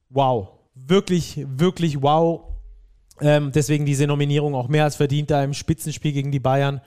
[0.09, 0.47] Wow.
[0.73, 2.45] Wirklich, wirklich wow.
[3.19, 6.79] Ähm, deswegen diese Nominierung auch mehr als verdient da im Spitzenspiel gegen die Bayern.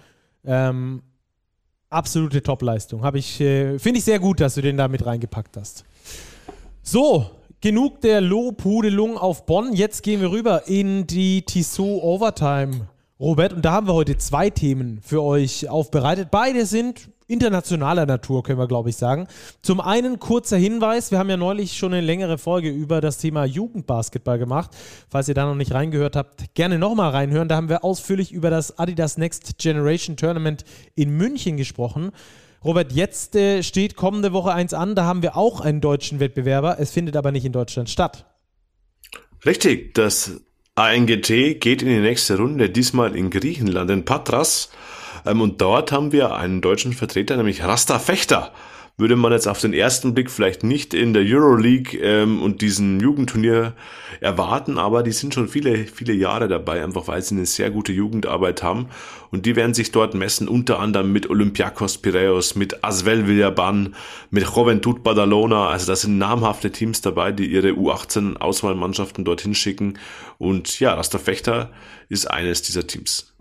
[0.45, 1.03] Ähm,
[1.91, 3.05] absolute Topleistung.
[3.41, 5.85] äh, finde ich sehr gut, dass du den da mit reingepackt hast.
[6.83, 9.75] So, genug der Lobhudelung auf Bonn.
[9.75, 12.89] Jetzt gehen wir rüber in die Tissot Overtime,
[13.21, 13.53] Robert.
[13.53, 16.31] Und da haben wir heute zwei Themen für euch aufbereitet.
[16.31, 19.27] Beide sind internationaler Natur, können wir, glaube ich, sagen.
[19.63, 23.45] Zum einen kurzer Hinweis, wir haben ja neulich schon eine längere Folge über das Thema
[23.45, 24.71] Jugendbasketball gemacht.
[25.09, 27.49] Falls ihr da noch nicht reingehört habt, gerne nochmal reinhören.
[27.49, 32.13] Da haben wir ausführlich über das Adidas Next Generation Tournament in München gesprochen.
[32.65, 36.79] Robert, jetzt äh, steht kommende Woche eins an, da haben wir auch einen deutschen Wettbewerber.
[36.79, 38.27] Es findet aber nicht in Deutschland statt.
[39.45, 40.41] Richtig, das
[40.75, 44.71] ANGT geht in die nächste Runde, diesmal in Griechenland, in Patras.
[45.27, 48.53] Ähm, und dort haben wir einen deutschen Vertreter, nämlich Rasta Fechter.
[48.99, 53.01] Würde man jetzt auf den ersten Blick vielleicht nicht in der Euroleague ähm, und diesem
[53.01, 53.73] Jugendturnier
[54.21, 57.93] erwarten, aber die sind schon viele, viele Jahre dabei, einfach weil sie eine sehr gute
[57.93, 58.89] Jugendarbeit haben.
[59.31, 63.95] Und die werden sich dort messen, unter anderem mit Olympiakos Piraeus, mit Asvel Villaban,
[64.31, 65.69] mit Juventud Badalona.
[65.69, 69.99] Also da sind namhafte Teams dabei, die ihre U18-Auswahlmannschaften dorthin schicken.
[70.37, 71.73] Und ja, Rasta Fechter
[72.11, 73.32] ist eines dieser Teams.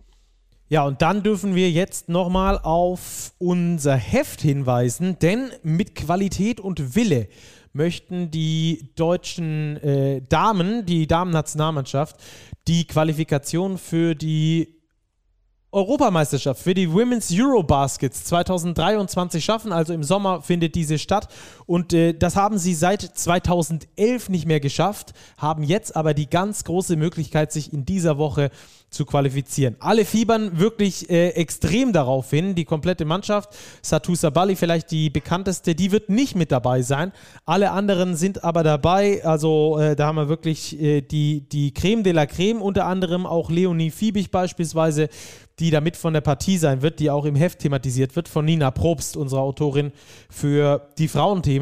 [0.71, 6.95] Ja, und dann dürfen wir jetzt nochmal auf unser Heft hinweisen, denn mit Qualität und
[6.95, 7.27] Wille
[7.73, 12.15] möchten die deutschen äh, Damen, die Damen-Nationalmannschaft,
[12.69, 14.81] die Qualifikation für die
[15.73, 19.71] Europameisterschaft für die Women's Eurobaskets 2023 schaffen.
[19.71, 21.29] Also im Sommer findet diese statt.
[21.71, 26.65] Und äh, das haben sie seit 2011 nicht mehr geschafft, haben jetzt aber die ganz
[26.65, 28.51] große Möglichkeit, sich in dieser Woche
[28.89, 29.77] zu qualifizieren.
[29.79, 32.55] Alle fiebern wirklich äh, extrem darauf hin.
[32.55, 37.13] Die komplette Mannschaft, Satu Sabali vielleicht die bekannteste, die wird nicht mit dabei sein.
[37.45, 39.23] Alle anderen sind aber dabei.
[39.23, 43.25] Also äh, da haben wir wirklich äh, die, die Creme de la Creme, unter anderem
[43.25, 45.07] auch Leonie Fiebig beispielsweise,
[45.61, 48.43] die da mit von der Partie sein wird, die auch im Heft thematisiert wird, von
[48.43, 49.91] Nina Probst, unserer Autorin
[50.29, 51.60] für die Frauenthemen.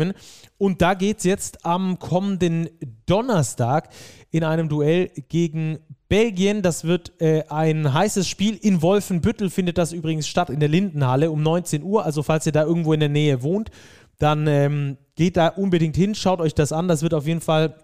[0.58, 2.70] Und da geht es jetzt am kommenden
[3.06, 3.90] Donnerstag
[4.32, 6.62] in einem Duell gegen Belgien.
[6.62, 8.56] Das wird äh, ein heißes Spiel.
[8.56, 12.04] In Wolfenbüttel findet das übrigens statt, in der Lindenhalle um 19 Uhr.
[12.04, 13.70] Also falls ihr da irgendwo in der Nähe wohnt,
[14.18, 16.88] dann ähm, geht da unbedingt hin, schaut euch das an.
[16.88, 17.76] Das wird auf jeden Fall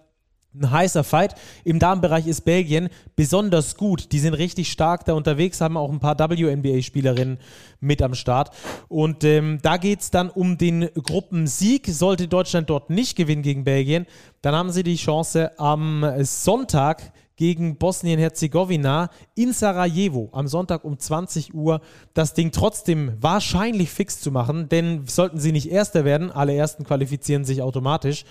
[0.60, 1.34] ein heißer Fight.
[1.64, 4.12] Im Damenbereich ist Belgien besonders gut.
[4.12, 7.38] Die sind richtig stark da unterwegs, haben auch ein paar WNBA-Spielerinnen
[7.80, 8.50] mit am Start.
[8.88, 11.86] Und ähm, da geht es dann um den Gruppensieg.
[11.88, 14.06] Sollte Deutschland dort nicht gewinnen gegen Belgien,
[14.42, 21.54] dann haben sie die Chance am Sonntag gegen Bosnien-Herzegowina in Sarajevo am Sonntag um 20
[21.54, 21.80] Uhr
[22.14, 26.84] das Ding trotzdem wahrscheinlich fix zu machen, denn sollten sie nicht Erster werden, alle Ersten
[26.84, 28.24] qualifizieren sich automatisch,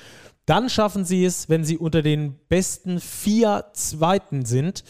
[0.46, 4.84] dann schaffen sie es, wenn sie unter den besten vier Zweiten sind.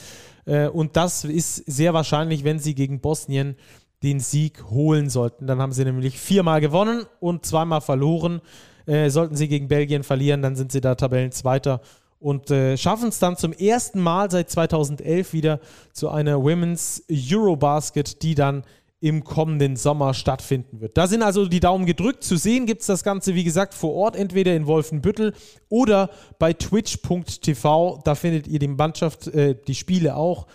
[0.45, 3.55] Äh, und das ist sehr wahrscheinlich, wenn sie gegen Bosnien
[4.03, 5.47] den Sieg holen sollten.
[5.47, 8.41] Dann haben sie nämlich viermal gewonnen und zweimal verloren.
[8.85, 11.81] Äh, sollten sie gegen Belgien verlieren, dann sind sie da Tabellenzweiter
[12.19, 15.59] und äh, schaffen es dann zum ersten Mal seit 2011 wieder
[15.91, 18.63] zu einer Women's Eurobasket, die dann
[19.01, 20.97] im kommenden Sommer stattfinden wird.
[20.97, 22.23] Da sind also die Daumen gedrückt.
[22.23, 25.33] Zu sehen gibt es das Ganze, wie gesagt, vor Ort, entweder in Wolfenbüttel
[25.69, 28.01] oder bei twitch.tv.
[28.03, 30.47] Da findet ihr die Mannschaft, äh, die Spiele auch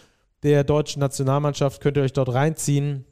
[0.43, 1.81] der deutschen Nationalmannschaft.
[1.81, 3.05] Könnt ihr euch dort reinziehen.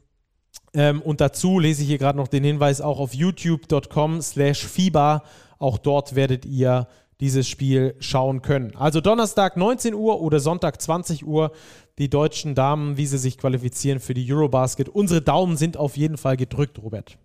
[0.73, 5.23] Ähm, und dazu lese ich hier gerade noch den Hinweis auch auf youtube.com slash FIBA.
[5.57, 6.87] Auch dort werdet ihr
[7.19, 8.75] dieses Spiel schauen können.
[8.75, 11.51] Also Donnerstag 19 Uhr oder Sonntag 20 Uhr
[11.99, 14.89] die deutschen Damen, wie sie sich qualifizieren für die Eurobasket.
[14.89, 17.17] Unsere Daumen sind auf jeden Fall gedrückt, Robert.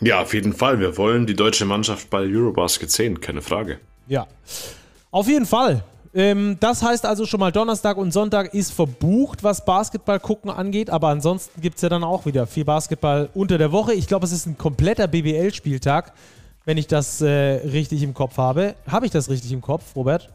[0.00, 0.80] Ja, auf jeden Fall.
[0.80, 3.80] Wir wollen die deutsche Mannschaft bei Eurobasket sehen, keine Frage.
[4.06, 4.26] Ja,
[5.10, 5.84] auf jeden Fall.
[6.14, 10.90] Ähm, das heißt also schon mal, Donnerstag und Sonntag ist verbucht, was Basketball gucken angeht.
[10.90, 13.94] Aber ansonsten gibt es ja dann auch wieder viel Basketball unter der Woche.
[13.94, 16.12] Ich glaube, es ist ein kompletter BBL-Spieltag
[16.64, 18.74] wenn ich das äh, richtig im Kopf habe.
[18.86, 20.28] Habe ich das richtig im Kopf, Robert?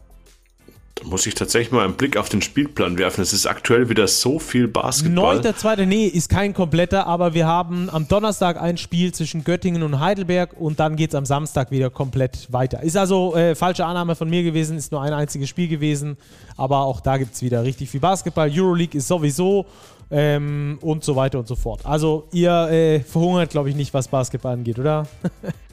[0.96, 3.20] Da muss ich tatsächlich mal einen Blick auf den Spielplan werfen.
[3.20, 5.40] Es ist aktuell wieder so viel Basketball.
[5.40, 5.84] 9.2.
[5.84, 10.54] Nee, ist kein kompletter, aber wir haben am Donnerstag ein Spiel zwischen Göttingen und Heidelberg
[10.58, 12.82] und dann geht es am Samstag wieder komplett weiter.
[12.82, 16.16] Ist also äh, falsche Annahme von mir gewesen, ist nur ein einziges Spiel gewesen,
[16.56, 18.50] aber auch da gibt es wieder richtig viel Basketball.
[18.50, 19.66] Euroleague ist sowieso
[20.10, 21.84] ähm, und so weiter und so fort.
[21.84, 25.06] Also ihr äh, verhungert, glaube ich, nicht, was Basketball angeht, oder?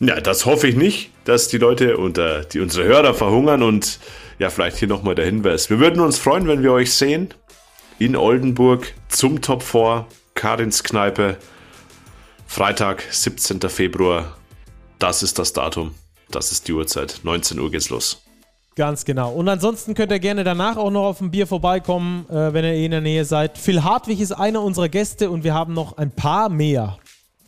[0.00, 3.98] Ja, das hoffe ich nicht, dass die Leute äh, die unsere Hörer verhungern und
[4.38, 5.70] ja, vielleicht hier nochmal der Hinweis.
[5.70, 7.34] Wir würden uns freuen, wenn wir euch sehen
[7.98, 11.36] in Oldenburg zum Top 4, Karins Kneipe.
[12.46, 13.60] Freitag, 17.
[13.68, 14.36] Februar.
[15.00, 15.94] Das ist das Datum.
[16.30, 17.20] Das ist die Uhrzeit.
[17.24, 18.22] 19 Uhr geht's los.
[18.76, 19.32] Ganz genau.
[19.32, 22.74] Und ansonsten könnt ihr gerne danach auch noch auf ein Bier vorbeikommen, äh, wenn ihr
[22.74, 23.58] eh in der Nähe seid.
[23.58, 26.98] Phil Hartwig ist einer unserer Gäste und wir haben noch ein paar mehr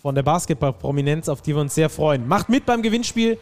[0.00, 2.28] von der Basketball-Prominenz, auf die wir uns sehr freuen.
[2.28, 3.38] Macht mit beim Gewinnspiel.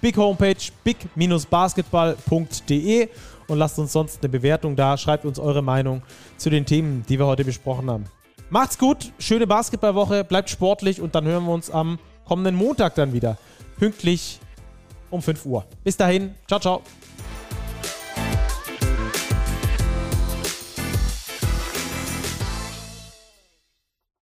[0.00, 0.54] Big Homepage,
[0.84, 3.08] big-basketball.de
[3.48, 4.96] und lasst uns sonst eine Bewertung da.
[4.96, 6.02] Schreibt uns eure Meinung
[6.36, 8.04] zu den Themen, die wir heute besprochen haben.
[8.50, 13.12] Macht's gut, schöne Basketballwoche, bleibt sportlich und dann hören wir uns am kommenden Montag dann
[13.12, 13.36] wieder.
[13.78, 14.38] Pünktlich
[15.10, 15.64] um 5 Uhr.
[15.84, 16.82] Bis dahin, ciao, ciao.